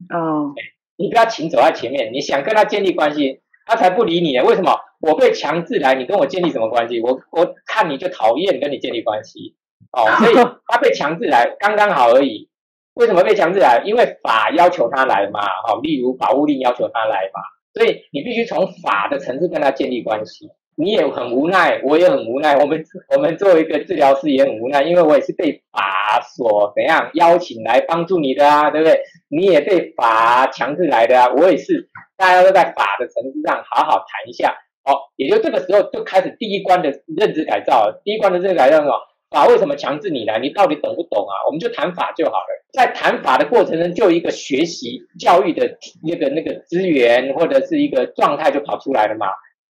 [0.08, 0.54] 哦，
[0.96, 4.44] 你不要情走在前面，你想跟他建立关系，他才不理你呢。
[4.44, 4.80] 为什么？
[4.98, 7.02] 我被强制来，你跟我建立什么关系？
[7.02, 9.54] 我我看你就讨厌跟你建立关系，
[9.92, 10.34] 哦，所以
[10.66, 12.48] 他被强制来，刚刚好而已。
[12.94, 13.82] 为什么被强制来？
[13.84, 17.42] 因为法要求他来嘛，哦，例如保护令要求他来嘛，
[17.74, 20.48] 所以你必须从法的层次跟他建立关系。
[20.76, 22.56] 你也很无奈，我也很无奈。
[22.56, 22.84] 我们
[23.14, 29.00] 我们作为一个治疗师也很无奈，因为我也是被法所怎样邀请来帮助你的啊，对不对？
[29.28, 31.88] 你也被法强制来的啊，我也是。
[32.18, 37.92] 大家都在法的层次上好好谈一下，哦，也就这个时候就开始第一关的认知改造。
[38.04, 38.94] 第一关的认知改造什么？
[39.28, 40.38] 法为什么强制你来？
[40.38, 41.34] 你到底懂不懂啊？
[41.46, 42.64] 我们就谈法就好了。
[42.72, 49.26] 在谈法的过程中，就一个学习教育的那个那个资源或者是一个状态就跑出来了嘛。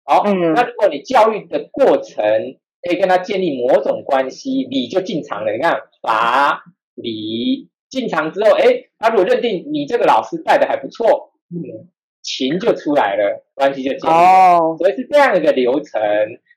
[0.04, 2.24] 好，嗯那如果你教育的过程
[2.82, 5.52] 可以跟他建立某种关系，理就进场了。
[5.52, 11.88] 你看法理进场之后，哎，他如果认定你这个老师带的还不错，嗯，
[12.20, 14.58] 情就出来了，关系就建立了。
[14.58, 16.00] 哦，所以是这样一个流程，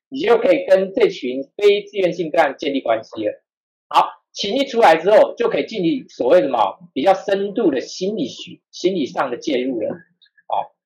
[0.09, 3.43] 你就可以跟这群非自愿性个案建立关系了。
[3.87, 9.89] 好，情一出来之后，就可以进行所谓的什么比较深度的心理学、心理上的介入了。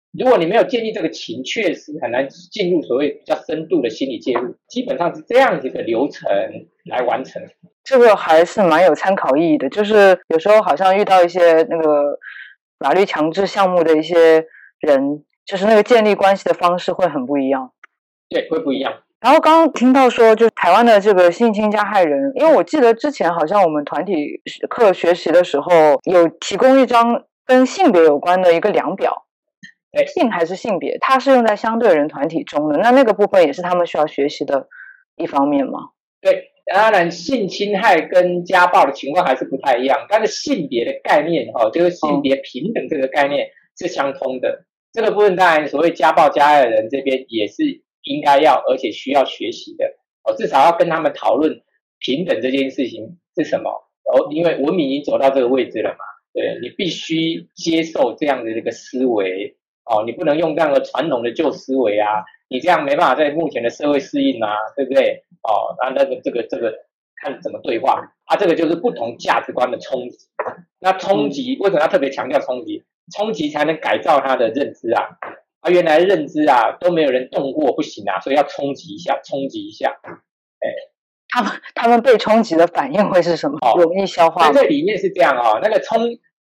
[0.09, 4.55] 哦，如果你没有建立这个情，确实很难进入所谓比较深度的心理介入。
[4.67, 6.29] 基本上是这样子的流程
[6.85, 7.41] 来完成。
[7.83, 12.19] 这个还是蛮有参考意义的，就是有时候好像遇到一些那个
[12.79, 14.45] 法律强制项目的一些
[14.79, 17.71] 人，就是那个建立关系的方式会很不一样。
[18.29, 18.93] 对，会不一样。
[19.19, 29.28] 然后刚刚听到说，就台湾的这个性侵加害人，因为我记得之前好像我们团体课学习的时候有提供一张跟性别有关的一个量表，哎，
[30.07, 34.67] 性还是性别，它是用在相对人团体中的，那那个部分也是他们需要学习的
[35.15, 35.89] 一方面吗？
[36.21, 44.65] 对，当然性侵害跟家暴的情况还是不太一样，但是性别的概念哈，就是性别平等这个概念是相通的。
[44.91, 47.83] 这个部分当然所谓家暴加害人这边也是。
[48.03, 49.85] 应该要，而且需要学习的
[50.23, 51.61] 哦，至少要跟他们讨论
[51.99, 53.69] 平等这件事情是什么。
[53.69, 55.97] 哦，因为文明已经走到这个位置了嘛，
[56.33, 59.57] 对你必须接受这样的一个思维
[59.89, 65.25] 哦，你不能用这样的传统的旧思维啊，你这样没办法在目前的社会适应啊，对不对？
[65.41, 66.73] 哦，那那个这个这个
[67.21, 70.27] 看怎么对话啊，这个就是不同价值观的冲击。
[70.79, 72.83] 那冲击为什么要特别强调冲击？
[73.11, 75.17] 冲击才能改造他的认知啊。
[75.61, 79.89] 他原来认知啊都没有人动过，不行啊，所以要冲击一下，冲击一下。
[80.03, 80.69] 哎，
[81.29, 83.57] 他们他们被冲击的反应会是什么？
[83.77, 84.51] 容易消化。
[84.51, 85.99] 在这里面是这样啊，那个冲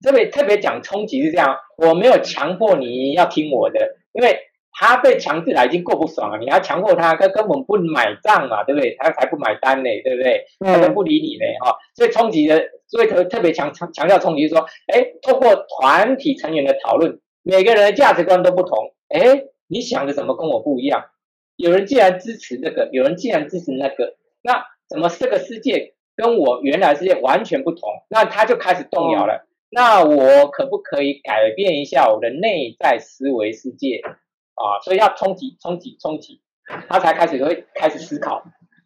[0.02, 4.38] 特别特别讲冲击是这样，我没有强迫你要听我的，因为
[4.72, 8.96] 他被强制来已经够不爽了，你还强迫他，他根本不买账嘛，对不对？
[8.98, 10.44] 他才不买单呢，对不对？
[10.60, 11.76] 他都不理你呢，哈。
[11.94, 17.20] 所以冲击的，所以特特别强强强调冲击，是说，哎，透过团体成员的讨论。
[17.42, 21.06] 每个人的价值观都不同，哎，你想的怎么跟我不一样？
[21.56, 27.90] 有人既然支持这个，有人既然支持那个，那怎么这个世界跟我原来世界完全不同？
[28.08, 29.46] 那他就开始动摇了。
[29.70, 34.02] 那我可不可以改变一下我的内在思维世界
[34.54, 34.82] 啊？
[34.82, 36.40] 所以要冲击、冲击、冲击，
[36.88, 38.42] 他才开始会开始思考，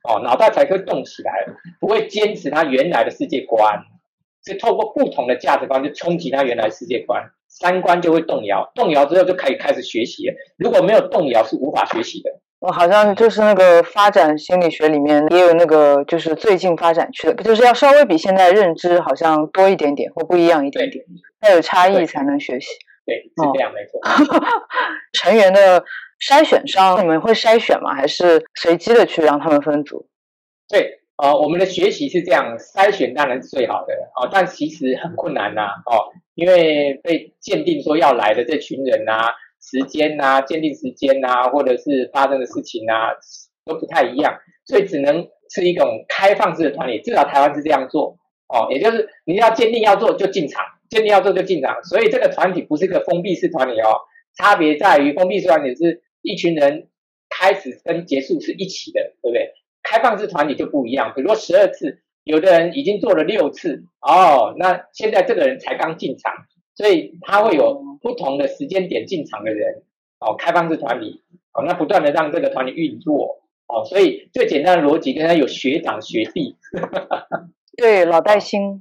[0.09, 1.32] 哦，脑袋才会动起来，
[1.80, 3.82] 不会坚持他原来的世界观，
[4.45, 7.30] 是透过不同的价值观去冲击他原来世界观。
[7.49, 10.24] 三观就会动摇，动摇之后就可以开始学习。
[10.57, 12.41] 如果没有动摇，是无法学习的。
[12.66, 21.04] 我好像就是那个发展心理学里面也有那个，就是最近发展区的，就是要稍微比现在认知好像多一点点或不一样一点点，
[21.42, 22.68] 要有差异才能学习。
[23.04, 24.00] 对，是这样没错。
[25.12, 25.84] 成员的
[26.26, 27.94] 筛选上，你们会筛选吗？
[27.94, 30.06] 还是随机的去让他们分组？
[30.66, 31.00] 对。
[31.16, 39.30] 呃，我们的学习是这样筛选，当然是最好的哦，但其实很困难呐哦，因为被鉴定说要来的这群人呐，
[39.70, 43.14] 时间呐，鉴定时间呐，或者是发生的事情呐，
[43.64, 48.18] 都不太一样，所以只能是一种开放式的团体，至少台湾是这样做。
[48.46, 53.96] 哦，也就是你要鉴定要做就进场，鉴定要做就进场，所以这个团体不是一个封闭式团体哦，
[54.36, 56.88] 差别在于封闭式团体是一群人
[57.30, 59.50] 开始跟结束是一起的，对不对？
[59.82, 66.32] 开放式团体就不一样，比如说十二次，有的人已经做了六次哦，那现在这个人才刚进场，
[66.76, 69.82] 所以他会有不同的时间点进场的人
[70.20, 70.36] 哦。
[70.36, 71.22] 开放式团体
[71.55, 76.57] 哦，那不断的让这个团体运作哦，所以最简单的逻辑，跟他有学长学弟，
[77.78, 78.80] 对老带新，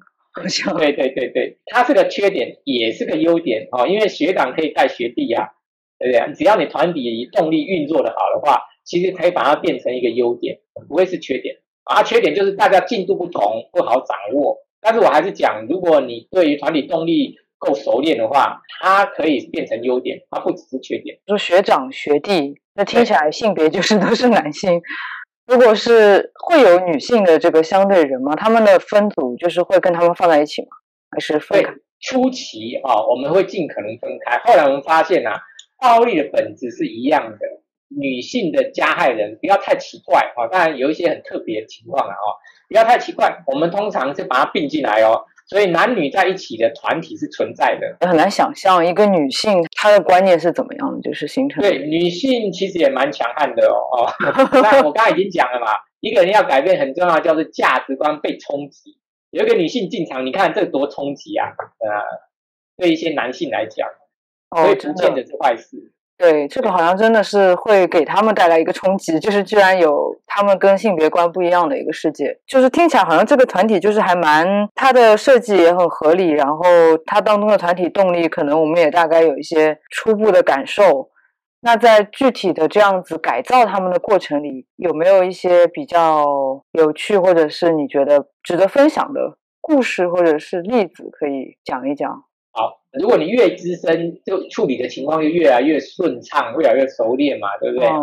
[0.78, 5.54] 对对对对，他是个缺点，也是个优点哦，因为学长可以带学弟呀，
[5.98, 6.34] 对不对？
[6.36, 8.66] 只要你团体动力运作的好的话。
[8.86, 10.60] 其实可以把它变成一个优点，
[10.90, 11.56] 不会是缺点
[11.86, 12.04] 啊。
[12.04, 14.58] 缺点就是大家进度不同，不好掌握。
[14.82, 21.18] 但是我还是讲，如果你对于团体动力够熟练的话，它可以变成优点，它不只是缺点。
[21.28, 24.82] 说学长学弟，那听起来性别就是都是男性。
[25.46, 28.36] 如果是会有女性的这个相对人吗？
[28.36, 30.68] 他们的分组就是会跟他们放在一起吗？
[31.12, 31.74] 还是分开？
[32.02, 34.38] 初期啊，我们会尽可能分开。
[34.44, 35.40] 后来我们发现啊，
[35.80, 37.38] 暴力的本质是一样的。
[37.96, 43.44] 女性的加害人不要太奇怪啊，当然有一些很特别的情况了哦，不要太奇怪。
[43.46, 48.08] 我们通常是把它并进来哦，所以男女在一起的团体是存在的。
[48.08, 51.62] 很难想象一个女性她的观念是怎么样的，就是形成。
[51.62, 54.12] 对，女性其实也蛮强悍的哦。
[54.62, 55.68] 那我刚才已经讲了嘛，
[56.00, 58.98] 一个人要改变很重要，叫做价值观被冲击。
[59.32, 61.48] 有一个女性进场，你看这多冲击啊！
[61.48, 62.04] 呃，
[62.78, 63.88] 对一些男性来讲，
[64.56, 65.93] 所以不见得是坏事。
[66.18, 76.64] 对，这个好像真的是会给他们带来一个冲击，就是居然有他们跟性别观不一样的一个世界，就是听起来好像这个团体就是还蛮，它的设计也很合理，然后
[77.06, 81.10] 它当中的团体动力可能我们也大概有一些初步的感受，
[81.62, 86.26] 那在具体的这样子改造他们的过程里，有没有一些比较
[86.72, 92.24] 有趣，或者是你觉得值得分享的故事，或者是例子，可以讲一讲？
[92.54, 97.88] 好，如果你越资深，就处理的情况就越来越顺畅，越来越熟练嘛，对不对？
[97.88, 98.00] 哈，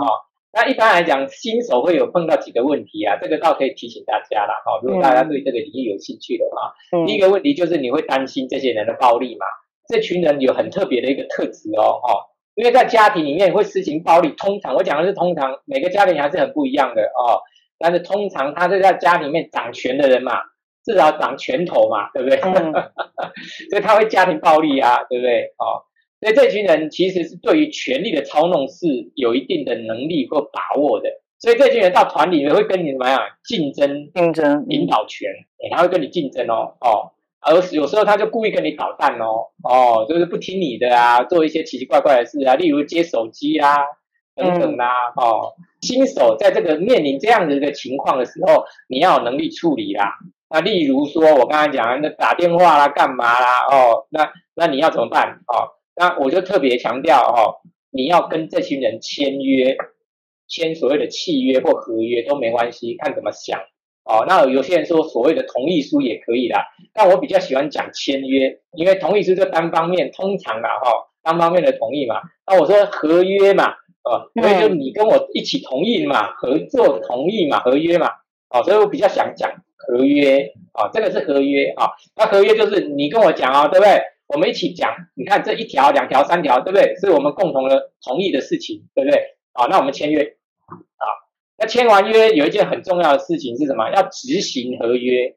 [0.53, 4.53] 那一般来讲，新手会有碰到几个问题啊，这个倒可以提醒大家了。
[4.67, 6.75] 哈，如果大家对这个领域有兴趣的话，
[7.07, 9.47] 第一个问题就是你会担心这些人的暴力嘛？
[9.87, 12.27] 这群人有很特别的一个特质哦，哈。
[12.57, 17.41] 因为在家庭里面会施行暴力，通常我讲的是通常，每个家庭还是很不一样的哦。
[17.79, 20.33] 但是通常他是在家里面掌权的人嘛，
[20.85, 22.39] 至少长拳头嘛，对不对？
[23.71, 25.45] 所以他会家庭暴力啊，对不对？
[25.59, 25.85] 哦，
[26.21, 31.09] 所以这群人其实是对于权力的操弄是有一定的能力或把握的。
[31.39, 34.11] 所以这群人到团里面会跟你怎么样竞争？
[34.15, 35.31] 竞争领导权，
[35.71, 37.13] 他会跟你竞争哦，哦。
[37.43, 43.79] 而有时候他就故意跟你捣蛋哦，哦，就是不听你的啊，做一些奇奇怪怪的事啊，例如接手机啊，
[44.37, 50.13] 等等啦，哦，新手在这个面临这样的一个情况的时候，你要有能力处理啦。
[50.51, 55.41] 那例如说，我刚才讲那打电话啦，干嘛啦，哦，那那你要怎么办？
[55.47, 59.77] 哦，那我就特别强调哦，你要跟这群人签约，
[60.49, 63.61] 签所谓的契约或合约都没关系，看怎么想。
[64.03, 70.91] 哦，那有些人说所谓的同意书也可以啦，但我比较喜欢讲签约，因为同意书就单方面，通常啦哈，
[71.23, 72.17] 单方面的同意嘛。
[72.45, 73.69] 那我说合约嘛，
[74.03, 78.09] 哦，因为就你跟我一起同意嘛，合作同意嘛，合约嘛，
[78.49, 79.53] 哦，所以我比较想讲
[79.87, 84.01] 合约，啊，这个是合约啊，那合约就是你跟我讲啊，对不对？
[84.29, 86.95] 我们一起讲，你看这一条、两条、三条，对不对？
[86.97, 89.21] 是我们共同的同意的事情，对不对？
[89.53, 90.23] 好，那我们签约，
[90.69, 91.05] 啊。
[91.59, 93.91] 那签完约有一件很重要的事情是什么？
[93.91, 95.35] 要执行合约，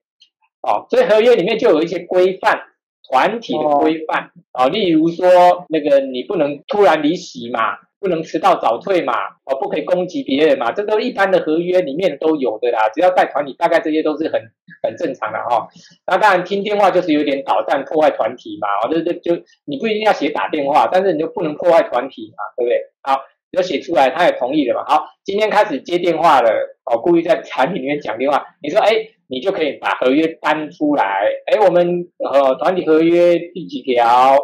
[0.61, 2.61] 哦，所以合约里面就有一些规范，
[3.09, 9.13] 团体的规范，哦，例如说那个你不能突然离席嘛，不能迟到早退嘛，
[9.45, 12.89] 哦，不可以攻击别人嘛，这都一般的合约里面都有的啦。
[12.93, 14.41] 只要带团体，大概这些都是很
[14.83, 15.69] 很正常的哈。
[16.05, 22.77] 那当然听电话就是有点捣蛋破坏团体嘛，哦，这这就你不一定要写打电话，但是你就不能破坏团体嘛，对不对？
[23.01, 23.21] 好。
[23.55, 24.83] 有写出来，他也同意了嘛？
[24.87, 26.49] 好，今天开始接电话了，
[26.85, 28.43] 哦，故意在产品里面讲电话。
[28.63, 31.19] 你说，哎，你就可以把合约搬出来。
[31.45, 34.35] 哎，我们呃团体合约第几条？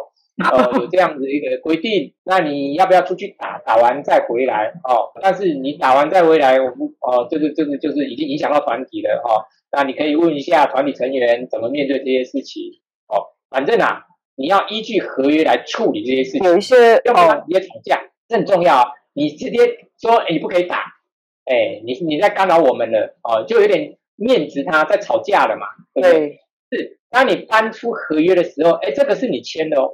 [0.42, 2.14] 呃，有这样子一个规定。
[2.24, 3.58] 那你要不要出去打？
[3.64, 5.12] 打完再回来哦。
[5.20, 9.44] 但是你打完再回来，我不哦，这个这个就是已经影响到团体了哦。
[9.72, 13.36] 那你可以问一下团体成员怎么面对这些事情哦。
[13.48, 14.04] 反正啊，
[14.36, 16.46] 你要依据合约来处理这些事情。
[16.46, 18.94] 有一些要不然直接吵架，这很重要。
[19.12, 19.58] 你直接
[20.00, 20.84] 说，哎，你不可以打，
[21.44, 26.38] 哎，你你在干扰我们了，哦，就有点面子，他在吵架了嘛，对不对？
[26.70, 29.90] 是，当你搬出合约的时候，哎，这个是你签的哦，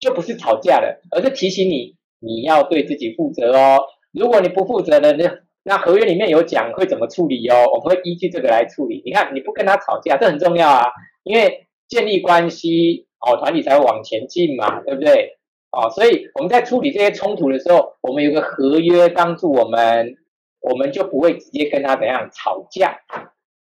[0.00, 3.84] 就不是吵架了，而是提醒你，你要对自己负责哦。
[4.12, 5.30] 如果你不负责的，那
[5.62, 9.02] 那合约里面有讲会怎么处理哦，我们会依据这个来处理。
[9.04, 10.86] 你看，你不跟他吵架，这很重要啊，
[11.22, 15.36] 因为建立关系，哦，团体才会往前进嘛，对不对？
[15.70, 20.16] 哦，所以我们在处理这些冲突的时候，我们有个合约帮助我们，
[20.60, 23.00] 我们就不会直接跟他怎样吵架，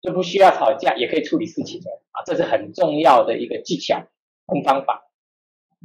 [0.02, 4.04] 就不需要吵架也可以处理事情的啊，这是很重要的一个技巧
[4.48, 5.07] 跟方法。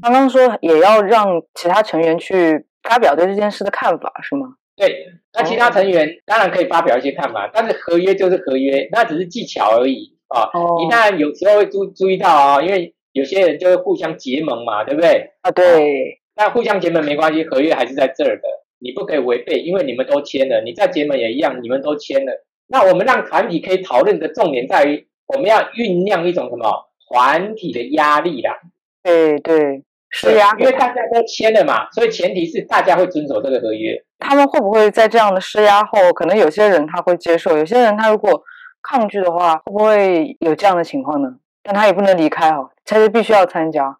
[0.00, 4.54] 刚刚说也要让其他成员去发表对这件事的看法，是吗？
[4.76, 10.48] 对，那其他成员当然可以发表一些看法，但是合约就是合约，那只是技巧而已啊。
[10.80, 12.94] 你当然有时候会注注意到啊，因为。
[13.14, 15.32] 有些人就会互相结盟嘛，对不对？
[15.42, 16.18] 啊，对。
[16.34, 18.42] 那互相结盟没关系，合约还是在这儿的，
[18.78, 20.62] 你不可以违背，因为你们都签了。
[20.64, 22.32] 你再结盟也一样，你们都签了。
[22.68, 28.58] 那我们让团体可以讨论的重点在于，我们要酝酿一种什么团体的压力啦。
[29.02, 34.02] 对对，施压，因为大家都签了嘛，所以前提是大家会遵守这个合约。
[34.18, 38.42] 他们会不会在这样的施压后，可能有些人他会接受，有些人他如果
[38.82, 41.36] 抗拒的话，会不会有这样的情况呢？
[41.62, 43.98] 但他也不能离开哦，他是必须要参加。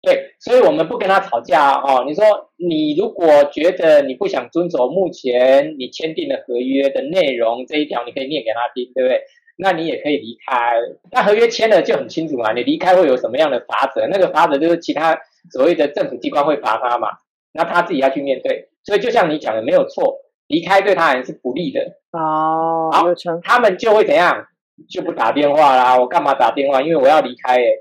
[0.00, 2.04] 对，所以我们不跟他吵架哦。
[2.04, 2.24] 你说
[2.56, 9.22] 你如果觉得你不想遵守目前你签订的合约的内容这一条，你可以念给他听，对不对？
[9.56, 10.74] 那你也可以离开。
[11.10, 14.06] 那合约签了就很清楚嘛，你离开会有什么样的法则？
[14.08, 15.18] 那个法则就是其他
[15.50, 17.08] 所谓的政府机关会罚他嘛，
[17.52, 18.70] 那他自己要去面对。
[18.84, 20.16] 所以就像你讲的没有错，
[20.48, 22.90] 离开对他人是不利的哦。
[22.92, 23.04] 好，
[23.42, 24.46] 他们就会怎样？
[24.88, 26.80] 就不打电话啦，我干嘛打电话？
[26.82, 27.78] 因为我要离开欸。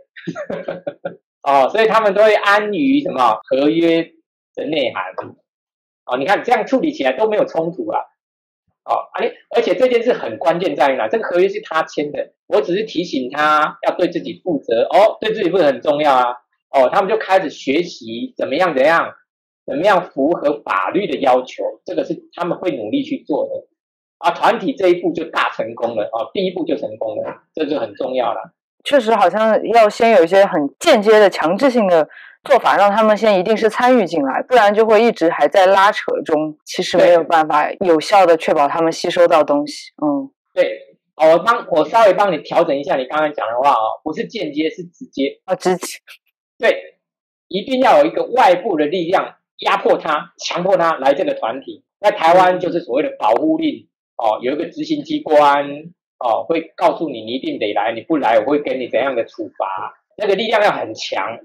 [1.41, 4.03] 哦，所以他们都会安于什么合约
[4.53, 5.03] 的内涵。
[6.05, 8.01] 哦，你看这样处理起来都没有冲突啊。
[8.83, 11.07] 哦，而而且这件事很关键在于哪？
[11.07, 14.87] 这个合约是他签的，我只是提醒他要对自己负责。
[14.89, 16.35] 哦，对自己负责很重要啊。
[16.71, 19.13] 哦，他们就开始学习怎么样怎样
[19.65, 23.67] 怎么样符合法律的要求，这个是他们会努力去做的。
[24.17, 28.53] 啊，团体这一步就大成功了啊，第一步就成功了，这就很重要了。
[28.83, 32.07] 确实，好像要先有一些很间接的强制性的
[32.43, 39.91] 做法，让他们先一定是参与进来，不然就会一直还在拉扯中，其实没有办法有效的确保他们吸收到东西。
[40.03, 40.87] 嗯，对。
[41.17, 45.99] 我帮我稍微帮你调整一下你刚刚讲的话哦，不是间接是直接啊，直接
[46.57, 46.97] 对，
[47.47, 51.83] 一定要有一个外部的力量压迫他，强迫他来这个团体。
[51.99, 55.67] 在台湾就是所谓的保护令哦，有一个执行机关
[56.23, 59.95] 哦会告诉你你一定得来，你不来我会给你怎样的处罚。
[60.17, 61.39] 那个力量要很强，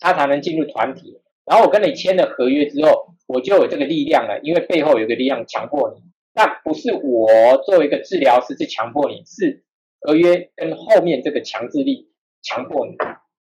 [0.00, 1.20] 他才能进入团体。
[1.44, 6.02] 然后我跟你签了合约之后，我就有这个力量了，因为背后有个力量强迫你。
[6.34, 9.64] 但不是我作为一个治疗师去强迫你，是
[10.00, 12.08] 合约跟后面这个强制力
[12.42, 12.96] 强迫你，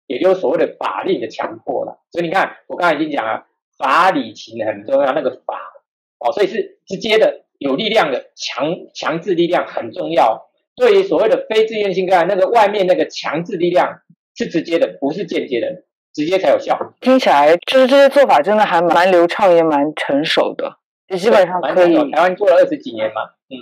[0.07, 2.01] 也就是所谓的法令的强迫了。
[2.11, 5.55] 所以你看，我刚才已经讲了，法理情很重要，那个法
[6.19, 10.50] 哦，所以是直接的、有力量的强强制力量很重要。
[10.81, 14.01] 对于所谓的非自愿性个案，那个外面那个强制力量
[14.35, 15.67] 是直接的，不是间接的，
[16.15, 16.95] 直接才有效。
[17.03, 20.79] 听起来就是这些做法真的还蛮流畅，也蛮成熟的。
[21.07, 22.11] 就基本上可以。
[22.13, 23.21] 台湾做了二十几年嘛，
[23.51, 23.61] 嗯，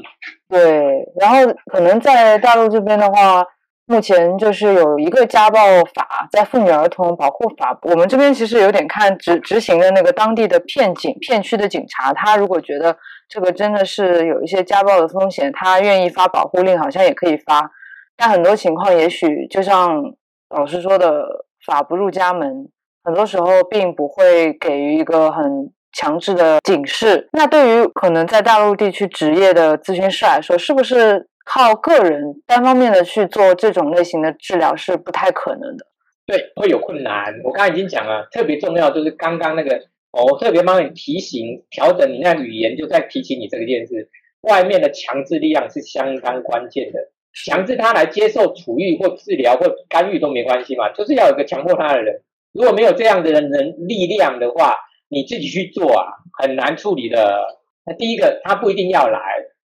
[0.49, 1.11] 对。
[1.19, 3.45] 然后可能在大陆这边的话，
[3.87, 5.59] 目前就是有一个家暴
[5.93, 7.77] 法，在妇女儿童保护法。
[7.83, 12.97] 我们这边其实有点看执执行的那个当地的片警片区的警察，他如果觉得
[13.29, 17.71] 这个真的是有一些家暴的风险，他愿意发保护令，好像也可以发。
[18.17, 20.03] 但很多情况，也许就像
[20.51, 22.69] 老师说的，法不入家门，
[23.05, 25.73] 很多时候并不会给予一个很。
[25.91, 35.87] 强制的警示，那对于可能在大陆地区执业的咨询师来说，是不是靠个人单方面的去做这种类型的治疗是不太可能的？
[36.27, 37.35] 对，会有困难。
[37.43, 39.81] 我刚才已经讲了，特别重要就是刚刚那个，
[40.13, 44.11] 我特别帮你提醒、调整你那语言，就在提醒你这个件事。
[44.43, 47.11] 外面的强制力量是相当关键的，
[47.45, 52.23] 强制他来接受处遇或治疗或干预都没关系嘛，就是要有个强迫他的人。
[52.53, 54.75] 如果没有这样的人能力量的话，
[55.09, 56.07] 你自己去做啊，
[56.41, 57.59] 很难处理的。
[57.85, 59.21] 那第一个，他不一定要来，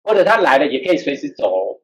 [0.04, 1.82] 或者他来了也可以随时走。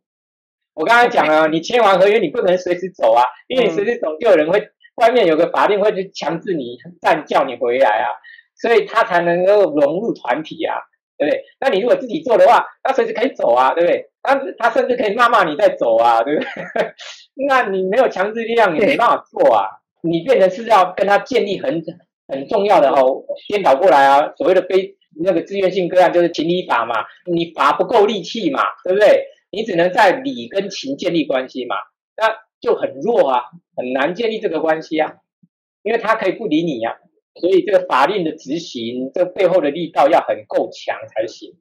[0.73, 8.05] 我刚才讲了，你签完合约，你不能随时走啊，因为你随时走，就有人会外面有个法令会去强制你暂叫你回来啊，
[8.59, 10.75] 所以他才能够融入团体啊，
[11.17, 11.43] 对不对？
[11.59, 14.09] 那你如果自己做的话，他随时可以走啊，对不对？
[14.21, 16.49] 他他甚至可以骂骂你再走啊，对不对？
[17.47, 19.67] 那你没有强制力量，你没办法做啊，
[20.01, 21.83] 你变成是要跟他建立很。
[22.29, 24.33] 很重要的哦，颠倒过来啊！
[24.35, 29.27] 所谓的非那个自愿性个案就是情理法嘛，你法不够力气嘛，对不对？
[29.49, 31.77] 你只能在理跟情建立关系嘛，
[32.17, 33.43] 那就很弱啊，
[33.77, 35.13] 很难建立这个关系啊，
[35.83, 36.97] 因为他可以不理你呀，
[37.39, 41.55] 所以这个法令的执行，这背后的力道要很够强才行。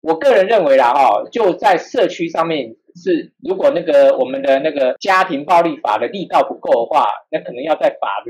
[0.00, 8.24] 我个人认为啦，哈，就在社区上面是，如果那个我们的那个家庭暴力法的力道不够的话，那可能要在法。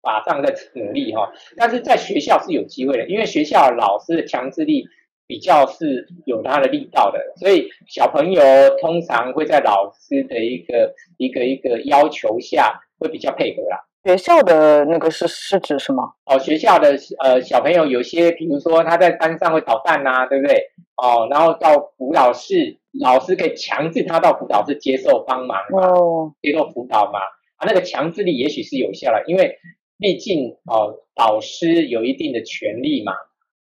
[0.00, 4.86] 法上再努力哈，但是在学校是有机会的，因为学校老师的强制力
[5.26, 8.40] 比较是有他的力道的，所以小朋友
[8.80, 13.87] 通常会在老师的一个一个一个要求下会比较配合啦。
[14.04, 16.14] 学校的那个是是指什么？
[16.24, 20.62] 哦，学校的呃小朋友有些，比如说他在班上会捣蛋呐，对不对？
[20.96, 27.18] 哦，然后到辅导室，老师可以强制他到辅导室接受帮忙嘛，接受辅导嘛，
[27.56, 29.58] 啊，那个强制力也许是有效的，因为。
[30.00, 33.14] 毕竟哦，导师有一定的权利嘛，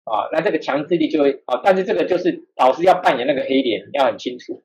[0.04, 4.62] 啊，那这个强制力就会啊，但是这个就是老师要扮演那个黑脸，要很清楚，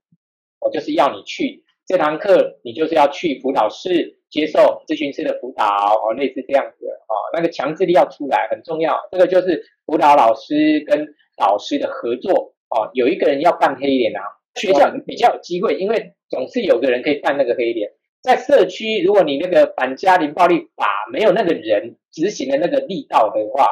[0.58, 14.20] 我就是要你去这堂课，你就是要去辅导室接受咨询师的辅导，哦，类似这样子，哦，那个强制力要出来很重要，这个就是辅导老师跟导师的合作，哦，有一个人要扮黑脸啊，
[14.54, 17.92] 学校比较有机会，因为总是有个人可以扮那个黑脸。
[18.22, 23.68] 在社区，如果你那个反家庭暴力法没有那个人执行的那个力道的话，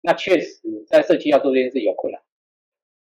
[0.00, 2.22] 那确实在社区要做这件事有困难。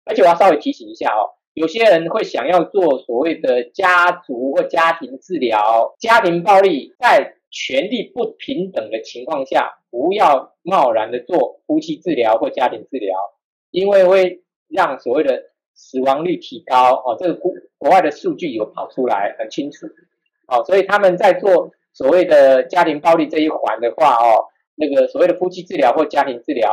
[0.04, 13.14] 而且我要稍微提醒一下哦，有些人会想要做所谓的家族或家庭治疗，家庭暴力在权力不平等的情况下，不要贸然的做夫妻治疗或家庭治疗，
[13.70, 17.14] 因为会让所谓的死亡率提高哦。
[17.18, 19.86] 这个国国外的数据有跑出来，很清楚。
[20.46, 24.46] 哦，所以他们在做所谓的家庭暴力这一环的话，哦，
[24.76, 26.72] 那个所谓的夫妻治疗或家庭治疗，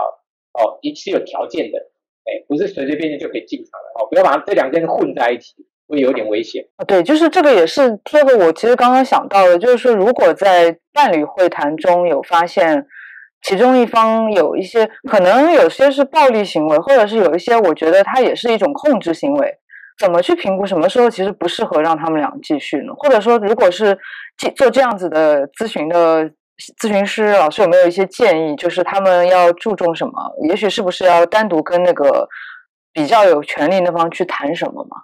[0.54, 1.92] 哦，也是有条件的，
[2.28, 5.56] 哎，不是随随便便就可以进场的，哦，不要把这两件事混在一起，
[5.88, 6.66] 会有点危险。
[6.86, 12.86] 对，就是这个也是贴合我其实刚刚想到的，就是说如果在伴侣会谈中有发现
[13.42, 19.54] 其中一方有一些可能有些是暴力行为，或者是有一些我觉得它也是一种控制行为。
[20.00, 22.94] 怎么去评估什么时候其实不适合让他们俩继续呢？
[22.96, 23.98] 或者说，如果是
[24.56, 26.30] 做这样子的咨询的
[26.80, 28.56] 咨询师老师，有没有一些建议？
[28.56, 30.14] 就是他们要注重什么？
[30.50, 32.28] 也许是不是要单独跟那个
[32.92, 34.98] 比较有权利那方去谈什么嘛？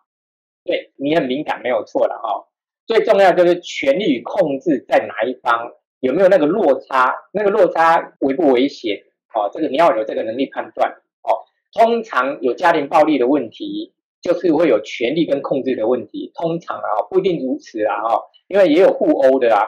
[0.63, 2.47] 对你很敏感，没有错了哈。
[2.87, 7.13] 最重要就是权力与控制在哪一方，有没有那个落差？
[7.31, 8.97] 那个落差危不危险？
[9.33, 10.89] 哦，这个你要有这个能力判断。
[11.21, 13.93] 哦，通常有家庭暴力的问题。
[14.23, 19.67] 就是会有权力跟控制的问题，通常啊不一定如此啊哦，因为也有互殴的啊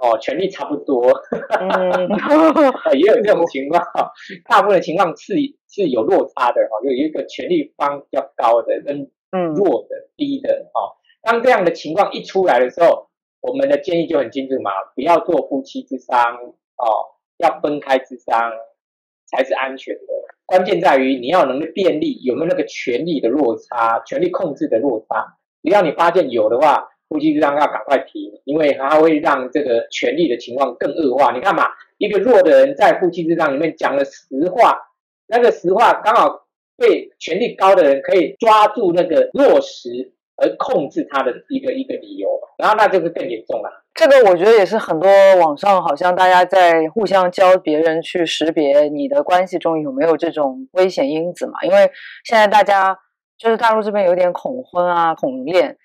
[0.00, 1.04] 哦，权力差不多，
[2.94, 3.82] 也有这种情况，
[4.48, 5.34] 大部分的情况是
[5.68, 9.10] 是有落差的哦，有一个权力方比较高的跟
[9.54, 13.08] 弱的低的哦，当这样的情况一出来的时候，
[13.40, 16.34] 我们的建议就很清楚嘛，不要做夫妻之商
[16.76, 18.52] 哦，要分开之商
[19.26, 20.00] 才是安全的。
[20.46, 25.36] 关键在于你要能够便利，有没有那个权力的落差、权力控制的落差？
[25.62, 31.32] 只要你发现有的话，夫妻之间要赶快停，因为它会让这个权力的情况更恶化。
[31.32, 31.66] 你看嘛，
[31.98, 34.78] 一个弱的人在夫妻之上里面讲了实话，
[35.26, 36.46] 那个实话刚好
[36.78, 40.14] 被权力高的人可以抓住那个落实。
[40.42, 43.70] 而控制他的一个一个理由，然后那就是更严重了。
[43.92, 45.06] 这个我觉得也是很多
[45.36, 51.60] 网上好像大家在互相教别人去识别你的关系中有没有这种危险因子嘛？
[51.62, 51.90] 因为
[52.24, 52.98] 现在大家
[53.36, 55.76] 就是大陆这边有点恐婚啊、恐恋，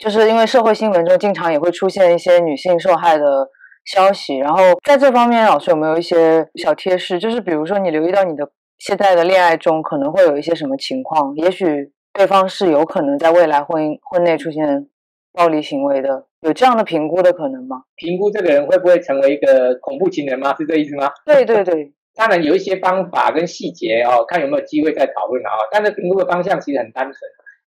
[0.00, 3.48] 就是因为社会新闻中经常也会出现一些女性受害的
[3.84, 4.38] 消息。
[4.38, 7.18] 然后在这方面，老师有没有一些小贴士？
[7.18, 11.92] 就是比如说你留意到你的现在的恋爱中可能会有一些什么情况，也许。
[12.12, 14.88] 对方是有可能在未来婚姻婚内出现
[15.32, 17.84] 暴力行为的，有这样的评估的可能吗？
[17.94, 20.52] 评估这个人会不会成为一个恐怖情人吗？
[20.58, 21.08] 是这意思吗？
[21.24, 25.50] 对对对， 当然有一些方法跟细节哦，看有没有机会再讨论啊。
[25.70, 27.14] 但是评估的方向其实很单纯，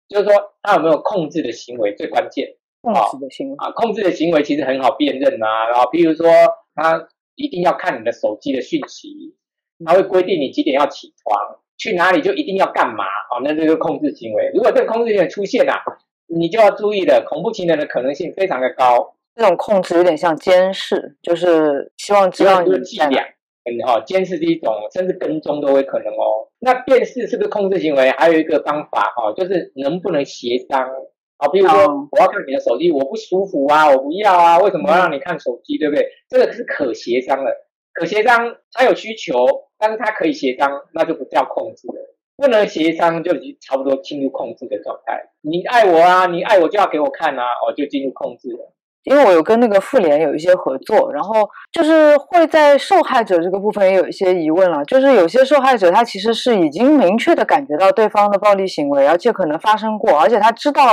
[0.07, 2.55] 就是说他有没有控制的行为最关键。
[2.81, 5.69] 控制的行为啊，控制的行为其实很好辨认啊。
[5.69, 6.27] 然后比如说
[6.75, 9.35] 他一定要看你的手机的讯息，
[9.85, 11.59] 他会规定你几点要起床。
[11.75, 13.03] 去哪里就一定要干嘛？
[13.31, 14.51] 哦，那这个控制行为。
[14.53, 15.73] 如果这个控制行为出现了，
[16.27, 19.15] 你就要注意了，恐怖情人的可能性非常的高。
[19.35, 23.25] 这种控制有点像监视，就是希望知道你伎俩。
[23.65, 26.49] 嗯，哈，监视是一种，甚至跟踪都会可能哦。
[26.59, 28.11] 那辨识是不是控制行为？
[28.11, 30.89] 还有一个方法哈，就是能不能协商
[31.37, 31.47] 啊？
[31.49, 31.77] 比如说，
[32.11, 35.77] 我要看你的手机，我不舒服啊，我不要啊，为什么要让你看手机？
[35.77, 36.07] 对不对？
[36.29, 37.51] 这个是可协商的，
[37.93, 39.33] 可协商，他有需求。
[39.79, 42.15] 但是他可以协商，那就不叫控制了。
[42.37, 45.21] 不能协商，就已经差不多进入控制的状态。
[45.41, 48.73] 你爱我啊，你爱我就要给我看啊，我就进入控制了。
[49.03, 54.83] 因为我有跟那个妇联有一些合作，然后就是会在受害者这个部分也有一些疑问了。
[54.85, 60.83] 就是有些受害者他其实是已经明确的感觉到对方的暴力行为，而且可能发生过，而且他知道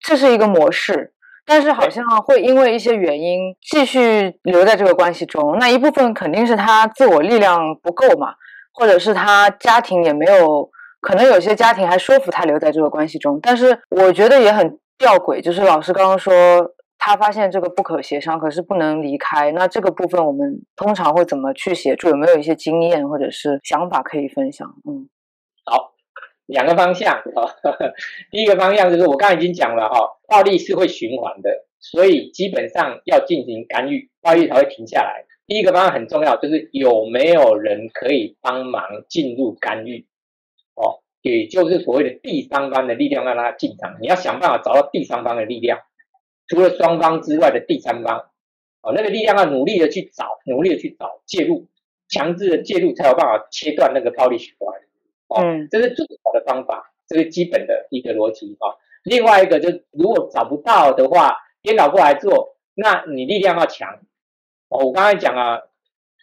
[0.00, 1.12] 这是一个模式。
[1.50, 8.34] 但是好像会因为一些原因继续留在这个关系中，那一部分肯定是他自我力量不够嘛，
[8.74, 10.68] 或者是他家庭也没有，
[11.00, 13.40] 可能有些家庭还说服他留在这个关系中。
[13.42, 19.52] 但是我觉得也很吊诡，就是老师刚刚说他发现这个不可协商，可是不能离开。
[19.52, 22.08] 那这个部分我们通常会怎么去协助？
[22.08, 24.68] 有没有一些经验或者是想法可以分享？
[24.88, 25.08] 嗯，
[25.64, 25.94] 好。
[26.48, 27.44] 两个方向啊，
[28.32, 35.26] 第一个方向就是我刚才已经讲了哈，暴力是会循环的，所以基本上要进行干预，暴力才会停下来。
[35.46, 40.06] 第一个方向很重要，就是有没有人可以帮忙进入干预，
[40.74, 43.98] 哦，也就是所谓的第三方的力量让他进场。
[44.00, 45.80] 你要想办法找到第三方的力量，
[46.48, 48.30] 除了双方之外的第三方，
[48.80, 51.66] 哦，那个力量要努力的去找，努力的去找介入，
[52.08, 54.80] 强制的介入才有办法切断那个暴力循环。
[55.28, 58.80] 嗯，这是最好的方法，这是基本的一个逻辑啊。
[59.04, 64.00] 另外一个就如果找不到的话，颠倒过来做，那你力量要强。
[64.68, 65.60] 哦，我刚才讲啊，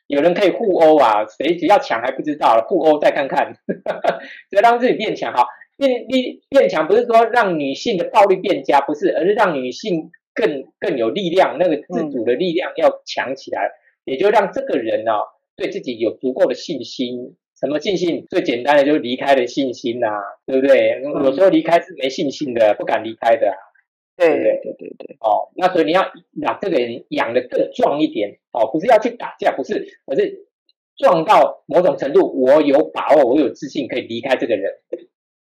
[0.08, 3.54] 有人可以互殴啊，谁只要强还不知道了，互殴再看看，
[4.50, 5.48] 只要让自己变强哈。
[5.78, 13.72] 变力变强不是说让女性的暴力变加，不是，而是让女性更更有力量，那个自主的力量要强起来，
[14.06, 15.12] 也就让这个人呢
[15.56, 17.36] 对自己有足够的信心。
[17.58, 18.28] 什么信心？
[18.30, 20.08] 最简单的就是离开的信心呐，
[20.46, 21.02] 对不对？
[21.02, 23.54] 有时候离开是没信心的，不敢离开的，
[24.18, 25.16] 对对对对对。
[25.22, 26.04] 哦，那所以你要
[26.44, 30.48] 把这个人养的更壮一点哦，不是要去打架，不是，而是
[30.98, 34.74] 壮到某种程度，我有把握，我有自信可以离开这个人。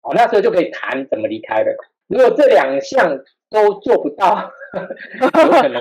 [0.03, 1.76] 哦，那时候就可以谈怎么离开了。
[2.09, 4.50] 如果这两项都做不到，
[5.20, 5.80] 有可能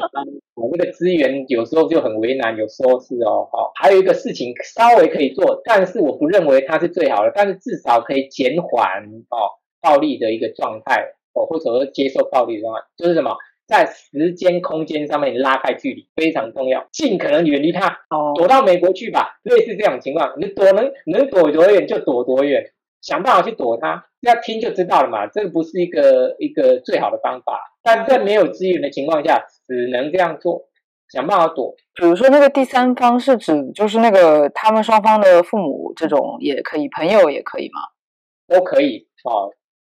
[0.72, 22.72] 这个资源有时候就很为难，有时候是哦，好，还有一个事情稍微可以做，但是我不认为它是最好的，但是至少可以减缓哦暴力的一个状态哦，或者说接受暴力的状态，就是什么，在时间空间上面拉开距离非常重要，尽可能远离他，哦，躲到美国去吧，类似这种情况，你躲能能躲多远就躲多远，
[23.02, 27.60] 想办法去躲他，这样听就知道了嘛，这个不是一个一个最好的方法。
[27.84, 30.70] 但在没有资源的情况下，只能这样做，
[31.10, 31.76] 想办法躲。
[31.96, 37.82] 比如说那个第三方是指就是那个他们双方的父母这种也可以，朋友也可以吗？
[38.48, 39.50] 都可以哦，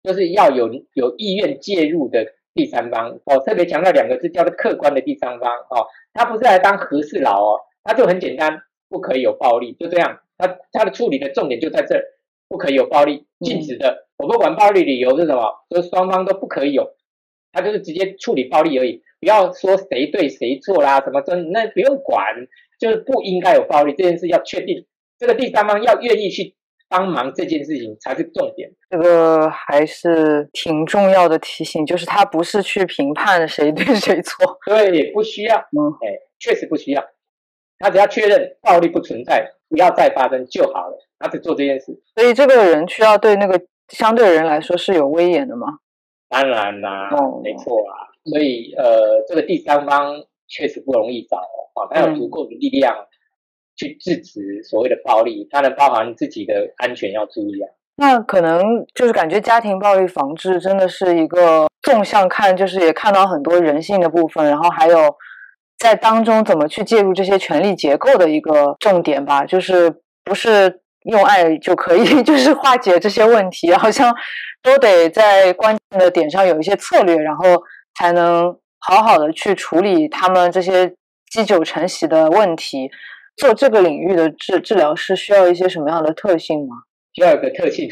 [0.03, 3.37] 就是要有有意愿介入的第三方哦。
[3.45, 5.85] 特别强调两个字，叫做客观的第三方哦。
[6.13, 10.19] 他不是来当和事佬哦，他就很简单，不可以有暴力，就这样。
[10.37, 12.01] 他他的处理的重点就在这儿，
[12.47, 14.07] 不可以有暴力，禁止的。
[14.17, 16.95] 我不管暴力理由是什么，就是双方都不可以有。
[17.51, 22.21] 他就是直接处理暴力而已，不要说谁对谁错啦，什么真那不用管，
[22.77, 24.85] 就是不应该有暴力这件事要确定，
[25.17, 26.53] 这个第三方要愿意去
[26.89, 28.69] 帮忙这件事情才是重点。
[28.89, 37.01] 这个还是挺重要的提醒，就是他不是去评判谁对谁错，对，不需要，嗯，哎，确实不需要，
[37.79, 42.01] 他只要确认暴力不存在，不要再发生就好了，他只做这件事。
[42.15, 45.79] 所以这个人需要对那个相对人来说是有威严的吗？
[46.29, 47.09] 当然啦，
[47.43, 52.95] 没错啊，所以呃，这个第三方确实不容易找哦，他有足够的力量
[53.75, 57.69] 去制止所谓的暴力，当然包含自己的安全要注意啊。
[57.97, 64.97] 那可能就是感觉家庭暴力防治真的是一个纵向看，就是也看到很多人性的部分，然后还有
[65.77, 70.81] 在当中怎么去介入这些权力结构的一个重点吧，就是不是。
[71.05, 74.11] 用爱就可以， 就是化解这些问题，好像
[74.63, 77.45] 都得在关键的点上有一些策略，然后
[77.93, 80.95] 才能好好的去处理他们这些
[81.29, 82.89] 积久成习的问题。
[83.37, 86.75] 做这个领域的治治疗师需要一些什么样的特性吗？
[87.13, 87.87] 第二个特性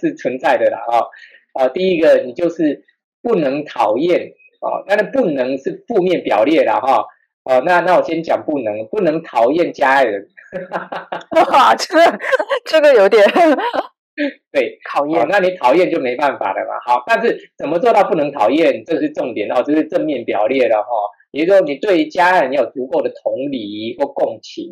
[0.00, 2.84] 是存在的啦，啊啊，第一个你就是
[3.20, 4.20] 不能讨厌
[4.60, 7.04] 啊，当然不能是负面表列了哈，
[7.44, 10.28] 那那我先讲不能，不能讨厌家人。
[11.50, 12.18] 哇，这个
[12.66, 13.24] 这个有点
[14.52, 15.26] 对讨厌。
[15.28, 16.78] 那你讨厌就没办法了嘛。
[16.84, 20.88] 好，但是怎么做到不能讨厌，这是重点哦，这是正面表列了哈。
[21.30, 24.66] 也就是说，你对家人要有足够的同理或共情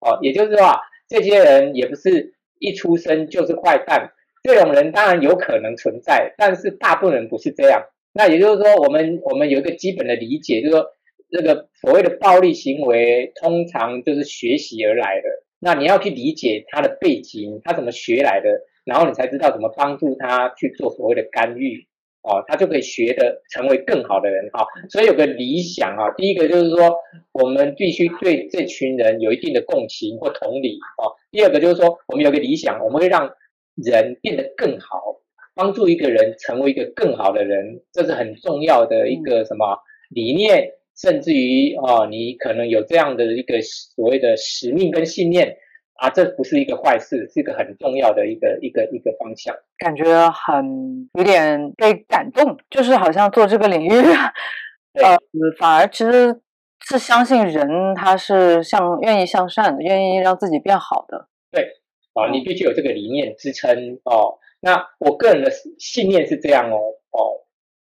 [0.00, 0.18] 哦。
[0.20, 4.10] 也就是说啊，这些人也不是一出生就是坏蛋，
[4.42, 7.84] 这种人当然有可能存在，但是大部分人不是这样。
[8.12, 10.86] 那也就是说，我们我们有一个基本的理解，就是说。
[11.30, 15.28] 这个所谓的暴力行为，通常就是学习而来的。
[15.58, 18.48] 那你要去理解他的背景，他怎么学来的，
[18.84, 21.86] 然后你才知道怎么帮助他去做所谓的干预
[22.22, 24.66] 哦，他就可以学的成为更好的人哈。
[24.88, 26.96] 所以有个理想啊，第一个就是说，
[27.32, 31.12] 我们必须对这群人有一定的共情或同理哦。
[31.30, 33.30] 第二个就是说，我们有个理想，我们会让
[33.74, 35.20] 人变得更好，
[35.54, 39.78] 帮助一个人成为一个更好的人，这是很重要的一个什么
[40.08, 40.72] 理念。
[41.00, 45.56] 甚至于啊，你可能有这样的一个所谓的使命跟信念
[45.94, 49.56] 啊，这不是一个坏事，是一个很重要的一个一个一个方向。
[49.78, 53.88] 感觉很有点被感动，就是好像做这个领域，
[55.00, 55.16] 呃，
[55.58, 56.38] 反而其实
[56.86, 61.28] 是相信人他是向愿意向善的，愿意让自己变好的。
[61.50, 61.64] 对，
[62.12, 64.38] 啊，你必须有这个理念支撑哦。
[64.60, 67.46] 那我个人的信念是这样哦，哦，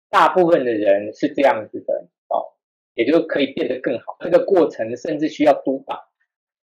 [0.10, 2.08] 大部分的人是这样子的。
[2.96, 4.18] 也就可以变得更好。
[4.20, 6.00] 这个过程甚至需要督导，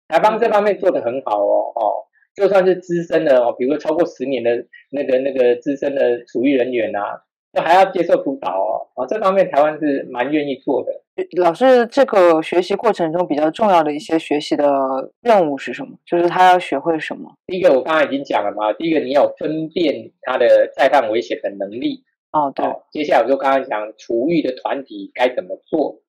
[0.08, 7.22] 台方这方面做得很好哦哦，就算是资深的哦，比如说超过十年的那个那个资深的处遇人员啊，
[7.52, 10.92] 都还要接受督导哦啊，这方面台湾是蛮愿意做的。
[11.38, 15.96] 老师，这个学习过程中比较重要的一些学习的任务是什么？
[16.04, 17.32] 就是他要学会什么？
[17.46, 22.66] 第一个我刚刚已经讲了嘛，第一个你要分辨他的再犯危险的能力哦，对。
[22.92, 26.02] 接下来我就刚刚讲厨艺的团体该怎么做。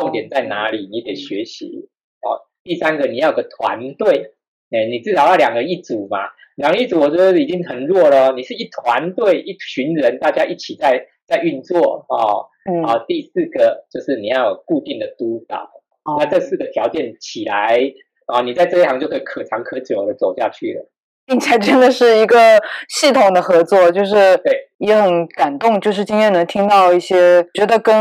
[0.00, 0.88] 重点在哪里？
[0.90, 1.88] 你得学习
[2.22, 2.46] 哦。
[2.64, 4.34] 第三个，你要有个团队，
[4.70, 6.18] 哎，你至少要两个一组嘛。
[6.56, 8.32] 两个一组，我觉得已经很弱了。
[8.32, 12.48] 你是一团队，一群人，大家一起在在运作哦。
[12.68, 12.84] 嗯。
[12.84, 15.70] 好，第四个就是你要有固定的督导。
[16.04, 16.16] 哦。
[16.18, 17.80] 那这四个条件起来
[18.26, 20.90] 啊，你在这一行就可以可长可久的走下去了。
[21.26, 25.80] 并且真的是一个系统的合作，就是对，也很感动。
[25.80, 27.94] 就是今天能听到一些，觉得跟。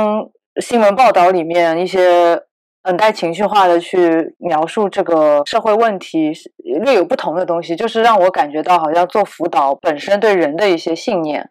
[0.59, 2.41] 新闻报道里面一些
[2.83, 6.31] 很带情绪化的去描述这个社会问题，
[6.83, 11.49] 略有不同的东西，就是让我感觉到好像做辅导本身对人的一些信念，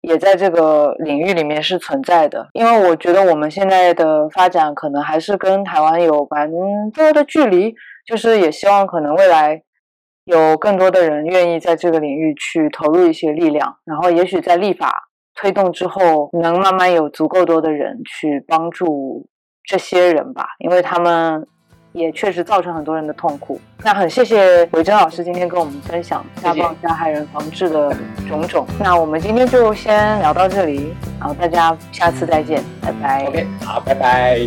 [0.00, 2.48] 也在这个领域里面是存在的。
[2.52, 6.50] 因为我觉得我们现在的发展可能还是跟台湾有蛮
[6.92, 7.74] 多的距离，
[8.04, 9.62] 就是也希望可能未来
[10.24, 14.92] 有更多的人愿意在这个领域去投入一些力量，然后也许在立法
[15.34, 19.26] 推动之后，能慢慢有足够多的人去帮助
[19.64, 21.46] 这些人吧，因为他们。
[21.94, 23.60] 也确实造成很多人的痛苦。
[23.84, 27.96] 那很谢谢韦珍老师今天跟我们分享家暴加害人防治的
[28.28, 28.66] 种种。
[28.80, 33.24] 那我们今天就先聊到这里，然后大家下次再见，拜拜。
[33.26, 34.40] OK，好，拜拜。